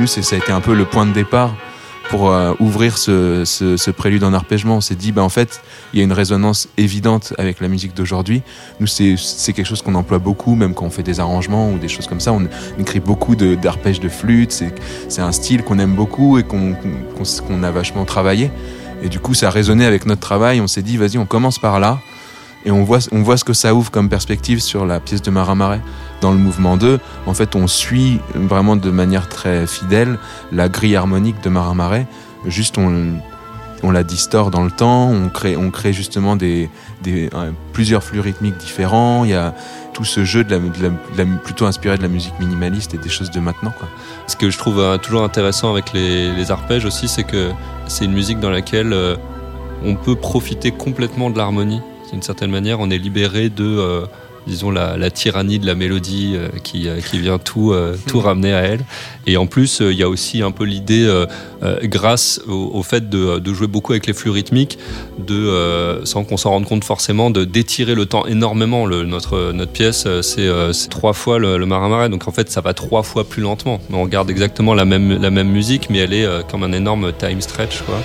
Nous, 0.00 0.06
ça 0.06 0.34
a 0.34 0.38
été 0.38 0.50
un 0.50 0.62
peu 0.62 0.74
le 0.74 0.86
point 0.86 1.04
de 1.04 1.12
départ 1.12 1.54
pour 2.08 2.30
euh, 2.30 2.54
ouvrir 2.58 2.96
ce, 2.96 3.90
prélude 3.90 4.24
en 4.24 4.32
arpègement. 4.32 4.76
On 4.76 4.80
s'est 4.80 4.94
dit, 4.94 5.12
bah, 5.12 5.22
en 5.22 5.28
fait, 5.28 5.60
il 5.92 5.98
y 5.98 6.00
a 6.00 6.04
une 6.04 6.14
résonance 6.14 6.68
évidente 6.78 7.34
avec 7.36 7.60
la 7.60 7.68
musique 7.68 7.94
d'aujourd'hui. 7.94 8.40
Nous, 8.80 8.86
c'est 8.86 9.52
quelque 9.52 9.66
chose 9.66 9.82
qu'on 9.82 9.94
emploie 9.94 10.18
beaucoup, 10.18 10.54
même 10.54 10.72
quand 10.72 10.86
on 10.86 10.90
fait 10.90 11.02
des 11.02 11.20
arrangements 11.20 11.70
ou 11.70 11.78
des 11.78 11.88
choses 11.88 12.06
comme 12.06 12.18
ça. 12.18 12.32
On, 12.32 12.48
écrit 12.78 13.00
beaucoup 13.00 13.36
d'arpèges 13.36 14.00
de, 14.00 14.08
flûte. 14.08 14.64
C'est 15.08 15.20
un 15.20 15.32
style 15.32 15.64
qu'on 15.64 15.78
aime 15.78 15.94
beaucoup 15.94 16.38
et 16.38 16.44
qu'on 16.44 16.72
qu 16.72 16.88
qu 17.22 17.64
a 17.64 17.70
vachement 17.70 18.06
travaillé. 18.06 18.50
Et 19.02 19.10
du 19.10 19.20
coup, 19.20 19.34
ça 19.34 19.48
a 19.48 19.50
résonné 19.50 19.84
avec 19.84 20.06
notre 20.06 20.22
travail. 20.22 20.62
On 20.62 20.66
s'est 20.66 20.82
dit, 20.82 20.96
vas-y, 20.96 21.18
on 21.18 21.26
commence 21.26 21.58
par 21.58 21.78
là 21.78 22.00
et 22.64 22.70
on 22.70 22.84
voit, 22.84 22.98
on 23.12 23.22
voit 23.22 23.36
ce 23.36 23.44
que 23.44 23.52
ça 23.52 23.74
ouvre 23.74 23.90
comme 23.90 24.08
perspective 24.08 24.60
sur 24.60 24.84
la 24.84 25.00
pièce 25.00 25.22
de 25.22 25.30
Marin 25.30 25.54
Marais. 25.54 25.80
Dans 26.20 26.32
le 26.32 26.38
mouvement 26.38 26.76
2, 26.76 27.00
en 27.26 27.34
fait, 27.34 27.56
on 27.56 27.66
suit 27.66 28.20
vraiment 28.34 28.76
de 28.76 28.90
manière 28.90 29.28
très 29.28 29.66
fidèle 29.66 30.18
la 30.52 30.68
grille 30.68 30.96
harmonique 30.96 31.42
de 31.42 31.48
Marin 31.48 31.74
Marais. 31.74 32.06
Juste, 32.46 32.76
on, 32.76 33.14
on 33.82 33.90
la 33.90 34.02
distord 34.02 34.50
dans 34.50 34.62
le 34.62 34.70
temps, 34.70 35.08
on 35.08 35.30
crée, 35.30 35.56
on 35.56 35.70
crée 35.70 35.94
justement 35.94 36.36
des, 36.36 36.68
des, 37.02 37.30
plusieurs 37.72 38.04
flux 38.04 38.20
rythmiques 38.20 38.58
différents. 38.58 39.24
Il 39.24 39.30
y 39.30 39.34
a 39.34 39.54
tout 39.94 40.04
ce 40.04 40.24
jeu 40.24 40.44
de 40.44 40.50
la, 40.50 40.58
de 40.58 40.82
la, 40.82 40.88
de 40.90 40.96
la, 41.16 41.38
plutôt 41.38 41.64
inspiré 41.64 41.96
de 41.96 42.02
la 42.02 42.08
musique 42.08 42.38
minimaliste 42.38 42.92
et 42.92 42.98
des 42.98 43.08
choses 43.08 43.30
de 43.30 43.40
maintenant. 43.40 43.72
Quoi. 43.78 43.88
Ce 44.26 44.36
que 44.36 44.50
je 44.50 44.58
trouve 44.58 44.78
euh, 44.78 44.98
toujours 44.98 45.22
intéressant 45.22 45.70
avec 45.70 45.94
les, 45.94 46.32
les 46.34 46.50
arpèges 46.50 46.84
aussi, 46.84 47.08
c'est 47.08 47.24
que 47.24 47.50
c'est 47.86 48.04
une 48.04 48.12
musique 48.12 48.40
dans 48.40 48.50
laquelle 48.50 48.92
euh, 48.92 49.16
on 49.82 49.94
peut 49.96 50.16
profiter 50.16 50.70
complètement 50.70 51.30
de 51.30 51.38
l'harmonie 51.38 51.80
d'une 52.12 52.22
certaine 52.22 52.50
manière, 52.50 52.80
on 52.80 52.90
est 52.90 52.98
libéré 52.98 53.50
de, 53.50 53.64
euh, 53.64 54.06
disons, 54.46 54.70
la, 54.70 54.96
la, 54.96 55.10
tyrannie 55.10 55.58
de 55.58 55.66
la 55.66 55.74
mélodie 55.74 56.32
euh, 56.34 56.48
qui, 56.64 56.88
euh, 56.88 57.00
qui 57.00 57.18
vient 57.18 57.38
tout, 57.38 57.74
tout 58.06 58.18
mmh. 58.18 58.24
ramener 58.24 58.52
à 58.52 58.60
elle. 58.60 58.80
Et 59.26 59.36
en 59.36 59.46
plus, 59.46 59.80
il 59.80 59.96
y 59.96 60.02
a 60.02 60.08
aussi 60.08 60.42
un 60.42 60.50
peu 60.50 60.64
l'idée, 60.64 61.08
grâce 61.84 62.40
au, 62.48 62.70
au, 62.74 62.82
fait 62.82 63.08
de, 63.08 63.38
de, 63.38 63.54
jouer 63.54 63.66
beaucoup 63.66 63.92
avec 63.92 64.06
les 64.06 64.12
flux 64.12 64.30
rythmiques, 64.30 64.78
de, 65.18 66.00
sans 66.04 66.24
qu'on 66.24 66.36
s'en 66.36 66.50
rende 66.50 66.64
compte 66.64 66.84
forcément, 66.84 67.30
de 67.30 67.44
d'étirer 67.44 67.94
le 67.94 68.06
temps 68.06 68.26
énormément. 68.26 68.86
Le, 68.86 69.04
notre, 69.04 69.52
notre 69.52 69.72
pièce, 69.72 70.06
c'est 70.22 70.50
trois 70.88 71.12
fois 71.12 71.38
le, 71.38 71.58
le 71.58 71.66
marin 71.66 72.08
donc 72.08 72.26
en 72.26 72.32
fait, 72.32 72.50
ça 72.50 72.60
va 72.60 72.74
trois 72.74 73.02
fois 73.02 73.24
plus 73.28 73.42
lentement. 73.42 73.80
On 73.92 74.02
regarde 74.02 74.30
exactement 74.30 74.74
la 74.74 74.84
même, 74.84 75.20
la 75.20 75.30
même 75.30 75.48
musique, 75.48 75.90
mais 75.90 75.98
elle 75.98 76.14
est 76.14 76.26
comme 76.50 76.64
un 76.64 76.72
énorme 76.72 77.12
time 77.12 77.40
stretch, 77.40 77.82
quoi. 77.82 78.00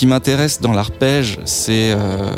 Qui 0.00 0.06
m'intéresse 0.06 0.62
dans 0.62 0.72
l'arpège, 0.72 1.40
c'est 1.44 1.92
euh... 1.92 2.32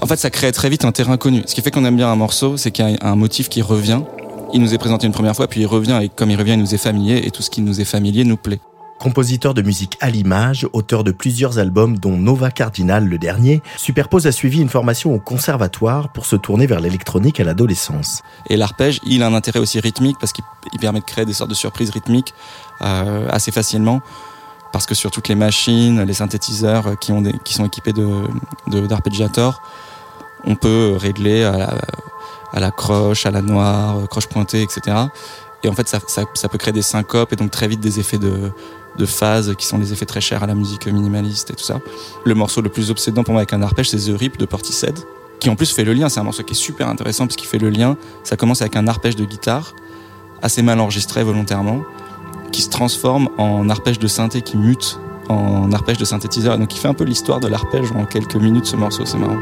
en 0.00 0.06
fait 0.08 0.16
ça 0.16 0.30
crée 0.30 0.50
très 0.50 0.68
vite 0.68 0.84
un 0.84 0.90
terrain 0.90 1.16
connu. 1.16 1.44
Ce 1.46 1.54
qui 1.54 1.62
fait 1.62 1.70
qu'on 1.70 1.84
aime 1.84 1.94
bien 1.94 2.08
un 2.10 2.16
morceau, 2.16 2.56
c'est 2.56 2.72
qu'il 2.72 2.84
y 2.90 2.96
a 2.96 3.06
un 3.08 3.14
motif 3.14 3.48
qui 3.48 3.62
revient. 3.62 4.00
Il 4.52 4.60
nous 4.60 4.74
est 4.74 4.78
présenté 4.78 5.06
une 5.06 5.12
première 5.12 5.36
fois, 5.36 5.46
puis 5.46 5.60
il 5.60 5.66
revient 5.66 6.00
et 6.02 6.08
comme 6.08 6.30
il 6.30 6.36
revient, 6.36 6.54
il 6.54 6.58
nous 6.58 6.74
est 6.74 6.78
familier 6.78 7.22
et 7.24 7.30
tout 7.30 7.40
ce 7.40 7.50
qui 7.50 7.60
nous 7.60 7.80
est 7.80 7.84
familier 7.84 8.24
nous 8.24 8.36
plaît. 8.36 8.58
Compositeur 8.98 9.54
de 9.54 9.62
musique 9.62 9.96
à 10.00 10.10
l'image, 10.10 10.66
auteur 10.72 11.04
de 11.04 11.12
plusieurs 11.12 11.60
albums 11.60 11.98
dont 11.98 12.16
Nova 12.16 12.50
Cardinal 12.50 13.06
le 13.06 13.16
dernier, 13.16 13.62
Superpose 13.76 14.26
a 14.26 14.32
suivi 14.32 14.60
une 14.60 14.68
formation 14.68 15.14
au 15.14 15.20
conservatoire 15.20 16.10
pour 16.12 16.26
se 16.26 16.34
tourner 16.34 16.66
vers 16.66 16.80
l'électronique 16.80 17.38
à 17.38 17.44
l'adolescence. 17.44 18.22
Et 18.50 18.56
l'arpège, 18.56 18.98
il 19.06 19.22
a 19.22 19.28
un 19.28 19.34
intérêt 19.34 19.60
aussi 19.60 19.78
rythmique 19.78 20.16
parce 20.18 20.32
qu'il 20.32 20.44
permet 20.80 20.98
de 20.98 21.04
créer 21.04 21.26
des 21.26 21.32
sortes 21.32 21.50
de 21.50 21.54
surprises 21.54 21.90
rythmiques 21.90 22.34
euh, 22.80 23.28
assez 23.30 23.52
facilement 23.52 24.00
parce 24.72 24.86
que 24.86 24.94
sur 24.94 25.10
toutes 25.10 25.28
les 25.28 25.34
machines, 25.34 26.02
les 26.02 26.14
synthétiseurs 26.14 26.98
qui, 26.98 27.12
ont 27.12 27.22
qui 27.44 27.54
sont 27.54 27.66
équipés 27.66 27.92
de, 27.92 28.08
de 28.68 28.88
on 30.44 30.56
peut 30.56 30.96
régler 30.98 31.44
à 31.44 32.60
la, 32.60 32.70
croche, 32.70 33.26
à 33.26 33.30
la 33.30 33.42
noire, 33.42 34.08
croche 34.08 34.26
pointée, 34.26 34.62
etc. 34.62 34.96
Et 35.62 35.68
en 35.68 35.72
fait, 35.72 35.88
ça, 35.88 36.48
peut 36.48 36.58
créer 36.58 36.72
des 36.72 36.82
syncopes 36.82 37.32
et 37.32 37.36
donc 37.36 37.50
très 37.50 37.68
vite 37.68 37.80
des 37.80 38.00
effets 38.00 38.18
de, 38.18 38.50
de 38.96 39.06
phase 39.06 39.54
qui 39.56 39.66
sont 39.66 39.78
les 39.78 39.92
effets 39.92 40.06
très 40.06 40.20
chers 40.20 40.42
à 40.42 40.46
la 40.46 40.54
musique 40.54 40.86
minimaliste 40.86 41.50
et 41.50 41.54
tout 41.54 41.64
ça. 41.64 41.80
Le 42.24 42.34
morceau 42.34 42.60
le 42.60 42.68
plus 42.68 42.90
obsédant 42.90 43.22
pour 43.22 43.32
moi 43.32 43.40
avec 43.40 43.52
un 43.52 43.62
arpège, 43.62 43.90
c'est 43.90 43.98
The 43.98 44.18
Rip 44.18 44.38
de 44.38 44.44
Portishead, 44.44 44.98
qui 45.38 45.48
en 45.48 45.56
plus 45.56 45.70
fait 45.70 45.84
le 45.84 45.92
lien. 45.92 46.08
C'est 46.08 46.20
un 46.20 46.24
morceau 46.24 46.42
qui 46.42 46.52
est 46.52 46.56
super 46.56 46.88
intéressant 46.88 47.26
parce 47.26 47.36
qu'il 47.36 47.48
fait 47.48 47.58
le 47.58 47.70
lien. 47.70 47.96
Ça 48.24 48.36
commence 48.36 48.60
avec 48.60 48.76
un 48.76 48.88
arpège 48.88 49.16
de 49.16 49.24
guitare, 49.24 49.74
assez 50.42 50.62
mal 50.62 50.80
enregistré 50.80 51.22
volontairement, 51.22 51.82
qui 52.52 52.62
se 52.62 52.70
transforme 52.70 53.28
en 53.38 53.68
arpège 53.68 53.98
de 53.98 54.06
synthé 54.06 54.42
qui 54.42 54.56
mute 54.56 54.98
en 55.28 55.72
arpège 55.72 55.98
de 55.98 56.04
synthétiseur. 56.04 56.58
Donc 56.58 56.74
il 56.74 56.78
fait 56.78 56.88
un 56.88 56.94
peu 56.94 57.04
l'histoire 57.04 57.40
de 57.40 57.48
l'arpège 57.48 57.90
en 57.92 58.04
quelques 58.04 58.36
minutes 58.36 58.66
ce 58.66 58.76
morceau, 58.76 59.04
c'est 59.04 59.18
marrant. 59.18 59.38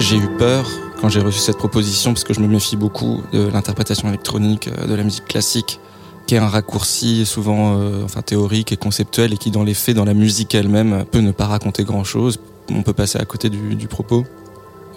J'ai 0.00 0.16
eu 0.16 0.28
peur 0.38 0.66
quand 1.00 1.08
j'ai 1.08 1.20
reçu 1.20 1.38
cette 1.38 1.58
proposition 1.58 2.12
parce 2.12 2.24
que 2.24 2.34
je 2.34 2.40
me 2.40 2.48
méfie 2.48 2.76
beaucoup 2.76 3.22
de 3.32 3.48
l'interprétation 3.48 4.08
électronique 4.08 4.68
euh, 4.68 4.86
de 4.86 4.94
la 4.94 5.02
musique 5.02 5.26
classique 5.26 5.80
qui 6.26 6.36
est 6.36 6.38
un 6.38 6.48
raccourci 6.48 7.26
souvent 7.26 7.78
euh, 7.78 8.04
enfin 8.04 8.22
théorique 8.22 8.72
et 8.72 8.76
conceptuel 8.76 9.32
et 9.32 9.36
qui 9.36 9.50
dans 9.50 9.64
les 9.64 9.74
faits 9.74 9.96
dans 9.96 10.04
la 10.04 10.14
musique 10.14 10.54
elle-même 10.54 11.04
peut 11.10 11.20
ne 11.20 11.32
pas 11.32 11.46
raconter 11.46 11.82
grand-chose 11.82 12.38
on 12.70 12.82
peut 12.82 12.92
passer 12.92 13.18
à 13.18 13.24
côté 13.24 13.50
du 13.50 13.88
propos 13.88 14.24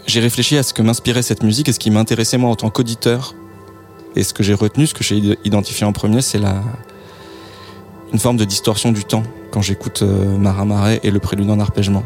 j'ai 0.08 0.20
réfléchi 0.20 0.58
à 0.58 0.64
ce 0.64 0.74
que 0.74 0.82
m'inspirait 0.82 1.22
cette 1.22 1.44
musique 1.44 1.70
et 1.70 1.74
ce 1.74 1.80
qui 1.80 1.92
m'intéressait 1.92 2.38
moi 2.38 2.50
en 2.50 2.56
tant 2.56 2.70
qu'auditeur 2.70 3.34
et 4.16 4.24
ce 4.24 4.34
que 4.34 4.44
j'ai 4.44 4.54
retenu 4.54 4.88
ce 4.88 4.94
que 4.94 5.04
j'ai 5.04 5.38
identifié 5.44 5.86
en 5.86 5.92
premier 5.92 6.22
c'est 6.22 6.40
la 6.40 6.62
une 8.14 8.20
forme 8.20 8.38
de 8.38 8.46
distorsion 8.46 8.92
du 8.92 9.04
temps 9.04 9.24
quand 9.52 9.62
j'écoute 9.62 10.04
euh, 10.04 10.98
et 11.04 11.12
le 11.12 11.20
prélude 11.20 11.50
en 11.50 11.60
arpègement 11.60 12.04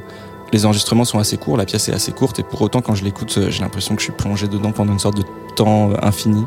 les 0.51 0.65
enregistrements 0.65 1.05
sont 1.05 1.19
assez 1.19 1.37
courts, 1.37 1.57
la 1.57 1.65
pièce 1.65 1.89
est 1.89 1.93
assez 1.93 2.11
courte, 2.11 2.39
et 2.39 2.43
pour 2.43 2.61
autant, 2.61 2.81
quand 2.81 2.95
je 2.95 3.03
l'écoute, 3.03 3.35
euh, 3.37 3.51
j'ai 3.51 3.61
l'impression 3.61 3.95
que 3.95 4.01
je 4.01 4.05
suis 4.05 4.13
plongé 4.13 4.47
dedans 4.47 4.71
pendant 4.71 4.93
une 4.93 4.99
sorte 4.99 5.17
de 5.17 5.23
temps 5.55 5.91
euh, 5.91 5.95
infini. 6.01 6.43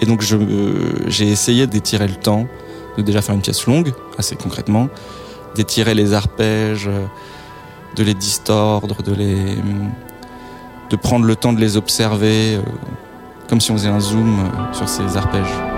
Et 0.00 0.06
donc, 0.06 0.24
euh, 0.32 0.92
j'ai 1.06 1.28
essayé 1.28 1.66
d'étirer 1.66 2.08
le 2.08 2.14
temps, 2.14 2.46
de 2.96 3.02
déjà 3.02 3.20
faire 3.20 3.34
une 3.34 3.42
pièce 3.42 3.66
longue, 3.66 3.92
assez 4.16 4.36
concrètement, 4.36 4.88
d'étirer 5.54 5.94
les 5.94 6.14
arpèges, 6.14 6.88
de 7.96 8.02
les 8.02 8.14
distordre, 8.14 9.02
de 9.02 9.12
les, 9.12 9.56
de 10.90 10.96
prendre 10.96 11.24
le 11.24 11.36
temps 11.36 11.52
de 11.52 11.60
les 11.60 11.76
observer, 11.76 12.60
comme 13.48 13.60
si 13.60 13.70
on 13.70 13.76
faisait 13.76 13.88
un 13.88 14.00
zoom 14.00 14.50
sur 14.72 14.88
ces 14.88 15.16
arpèges. 15.16 15.69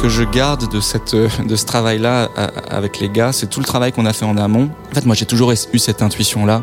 Que 0.00 0.08
je 0.08 0.22
garde 0.22 0.72
de, 0.72 0.80
cette, 0.80 1.14
de 1.14 1.56
ce 1.56 1.66
travail-là 1.66 2.30
avec 2.70 3.00
les 3.00 3.10
gars, 3.10 3.32
c'est 3.32 3.48
tout 3.48 3.60
le 3.60 3.66
travail 3.66 3.92
qu'on 3.92 4.06
a 4.06 4.14
fait 4.14 4.24
en 4.24 4.38
amont. 4.38 4.70
En 4.90 4.94
fait, 4.94 5.04
moi, 5.04 5.14
j'ai 5.14 5.26
toujours 5.26 5.52
eu 5.52 5.78
cette 5.78 6.00
intuition-là. 6.00 6.62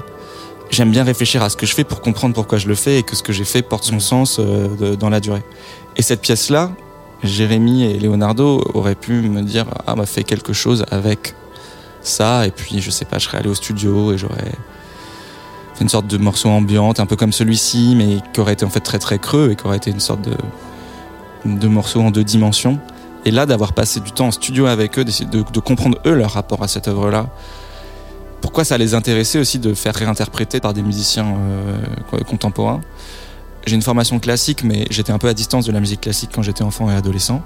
J'aime 0.72 0.90
bien 0.90 1.04
réfléchir 1.04 1.44
à 1.44 1.50
ce 1.50 1.56
que 1.56 1.68
je 1.68 1.76
fais 1.76 1.84
pour 1.84 2.02
comprendre 2.02 2.34
pourquoi 2.34 2.58
je 2.58 2.68
le 2.68 2.74
fais 2.74 2.98
et 3.00 3.04
que 3.04 3.16
ce 3.16 3.22
que 3.22 3.34
j'ai 3.34 3.44
fait 3.44 3.62
porte 3.62 3.84
son 3.84 4.00
sens 4.00 4.40
euh, 4.40 4.96
dans 4.96 5.10
la 5.10 5.20
durée. 5.20 5.44
Et 5.98 6.02
cette 6.02 6.22
pièce-là, 6.22 6.72
Jérémy 7.24 7.84
et 7.84 8.00
Leonardo 8.00 8.64
auraient 8.74 8.96
pu 8.96 9.14
me 9.14 9.44
dire 9.44 9.66
Ah, 9.86 9.94
bah, 9.96 10.08
fais 10.08 10.24
quelque 10.24 10.54
chose 10.54 10.84
avec 10.90 11.36
ça. 12.02 12.48
Et 12.48 12.52
puis, 12.52 12.82
je 12.82 12.90
sais 12.90 13.06
pas, 13.06 13.20
je 13.20 13.26
serais 13.26 13.38
allé 13.38 13.50
au 13.50 13.56
studio 13.56 14.14
et 14.14 14.18
j'aurais 14.18 14.52
fait 15.76 15.84
une 15.84 15.90
sorte 15.90 16.08
de 16.08 16.18
morceau 16.18 16.50
ambiante, 16.50 17.00
un 17.00 17.06
peu 17.06 17.16
comme 17.16 17.34
celui-ci, 17.34 17.94
mais 17.96 18.18
qui 18.34 18.40
aurait 18.40 18.54
été 18.54 18.66
en 18.66 18.70
fait 18.72 18.80
très 18.80 19.00
très 19.00 19.20
creux 19.20 19.52
et 19.52 19.56
qui 19.56 19.66
aurait 19.68 19.78
été 19.78 19.92
une 19.92 20.00
sorte 20.00 20.22
de, 20.22 20.36
de 21.46 21.68
morceau 21.68 22.02
en 22.02 22.10
deux 22.10 22.24
dimensions. 22.24 22.80
Et 23.28 23.32
là, 23.32 23.46
d'avoir 23.46 23.74
passé 23.74 24.00
du 24.00 24.14
temps 24.14 24.28
en 24.28 24.32
studio 24.32 24.68
avec 24.68 24.98
eux, 24.98 25.04
de, 25.04 25.60
comprendre 25.60 25.98
eux 26.06 26.14
leur 26.14 26.32
rapport 26.32 26.64
à 26.64 26.70
cette 26.70 26.88
œuvre-là, 26.88 27.28
pourquoi 28.40 28.64
ça 28.64 28.78
les 28.78 28.94
intéressait 28.94 29.38
aussi 29.38 29.60
de 29.60 29.74
faire 29.74 29.94
réinterpréter 29.94 30.62
par 30.62 30.74
des 30.74 30.82
musiciens 30.82 31.36
euh, 31.36 32.24
contemporains? 32.24 32.80
J'ai 33.66 33.76
une 33.76 33.82
formation 33.82 34.20
classique, 34.20 34.64
mais 34.64 34.86
j'étais 34.92 35.12
un 35.12 35.18
peu 35.18 35.28
à 35.28 35.34
distance 35.34 35.66
de 35.66 35.74
la 35.74 35.82
musique 35.82 36.00
classique 36.00 36.30
quand 36.34 36.42
j'étais 36.42 36.64
enfant 36.64 36.90
et 36.90 36.96
adolescent. 36.96 37.42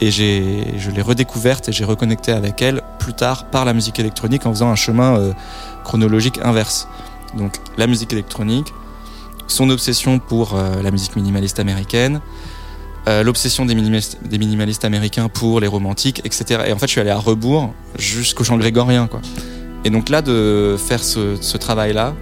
Et 0.00 0.10
je 0.10 0.90
l'ai 0.90 1.02
redécouverte 1.02 1.68
et 1.68 1.72
j'ai 1.72 1.84
reconnecté 1.84 2.32
avec 2.32 2.60
elle 2.60 2.82
plus 2.98 3.14
tard 3.14 3.44
par 3.50 3.64
la 3.64 3.74
musique 3.74 4.00
électronique 4.00 4.46
en 4.46 4.50
faisant 4.50 4.68
un 4.68 4.74
chemin 4.74 5.16
euh, 5.16 5.32
chronologique 5.84 6.40
inverse. 6.42 6.88
Donc 7.36 7.60
la 7.76 7.86
musique 7.86 8.12
électronique, 8.12 8.74
son 9.46 9.70
obsession 9.70 10.18
pour 10.18 10.56
euh, 10.56 10.82
la 10.82 10.90
musique 10.90 11.14
minimaliste 11.14 11.60
américaine, 11.60 12.20
euh, 13.06 13.22
l'obsession 13.22 13.64
des 13.64 13.74
minimalistes, 13.74 14.84
américains 14.84 15.28
pour 15.28 15.60
les 15.60 15.66
romantiques, 15.66 16.20
etc. 16.24 16.62
Et 16.66 16.72
en 16.72 16.78
fait, 16.78 16.86
je 16.86 16.92
suis 16.92 17.00
allé 17.00 17.10
à 17.10 17.18
rebours 17.18 17.72
jusqu'au 17.98 18.44
chant 18.44 18.58
grégorien, 18.58 19.06
quoi. 19.06 19.20
Et 19.84 19.90
donc 19.90 20.08
là, 20.08 20.20
de 20.22 20.76
faire 20.78 21.02
ce, 21.02 21.56
travail-là, 21.56 22.14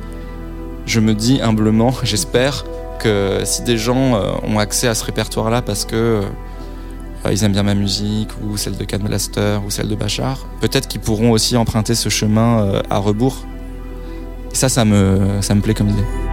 je 0.84 1.00
me 1.00 1.14
dis 1.14 1.40
humblement, 1.40 1.92
j'espère 2.02 2.64
que 3.00 3.40
si 3.44 3.62
des 3.62 3.78
gens 3.78 4.14
euh, 4.14 4.32
ont 4.44 4.58
accès 4.58 4.88
à 4.88 4.94
ce 4.94 5.04
répertoire-là 5.04 5.62
parce 5.62 5.84
que 5.84 6.22
euh, 7.24 7.32
ils 7.32 7.42
aiment 7.42 7.52
bien 7.52 7.62
ma 7.62 7.74
musique 7.74 8.28
ou 8.42 8.56
celle 8.56 8.76
de 8.76 8.84
Can 8.84 8.98
Blaster 8.98 9.58
ou 9.66 9.70
celle 9.70 9.88
de 9.88 9.94
Bachar, 9.96 10.46
peut-être 10.60 10.86
qu'ils 10.86 11.00
pourront 11.00 11.32
aussi 11.32 11.56
emprunter 11.56 11.94
ce 11.94 12.08
chemin 12.08 12.80
à 12.88 12.98
rebours. 12.98 13.44
Et 14.52 14.54
ça, 14.54 14.68
ça 14.68 14.84
me, 14.84 15.40
ça 15.40 15.54
me 15.54 15.60
plaît 15.60 15.74
comme 15.74 15.88
idée. 15.88 16.25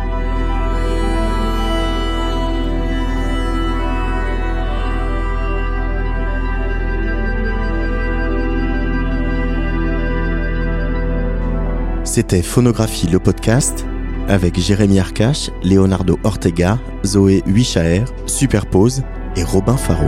C'était 12.14 12.44
Phonographie 12.44 13.08
le 13.08 13.18
podcast 13.18 13.88
avec 14.28 14.60
Jérémy 14.60 15.00
Arcache, 15.00 15.50
Leonardo 15.64 16.20
Ortega, 16.24 16.78
Zoé 17.04 17.42
Huichaer, 17.48 18.04
Superpose 18.28 19.02
et 19.36 19.44
Robin 19.44 19.76
Faro. 19.76 20.06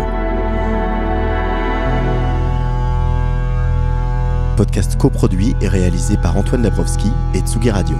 Podcast 4.55 4.99
coproduit 4.99 5.55
et 5.61 5.67
réalisé 5.67 6.15
par 6.17 6.37
Antoine 6.37 6.61
Dabrowski 6.61 7.09
et 7.33 7.39
Tsugi 7.39 7.71
Radio. 7.71 7.97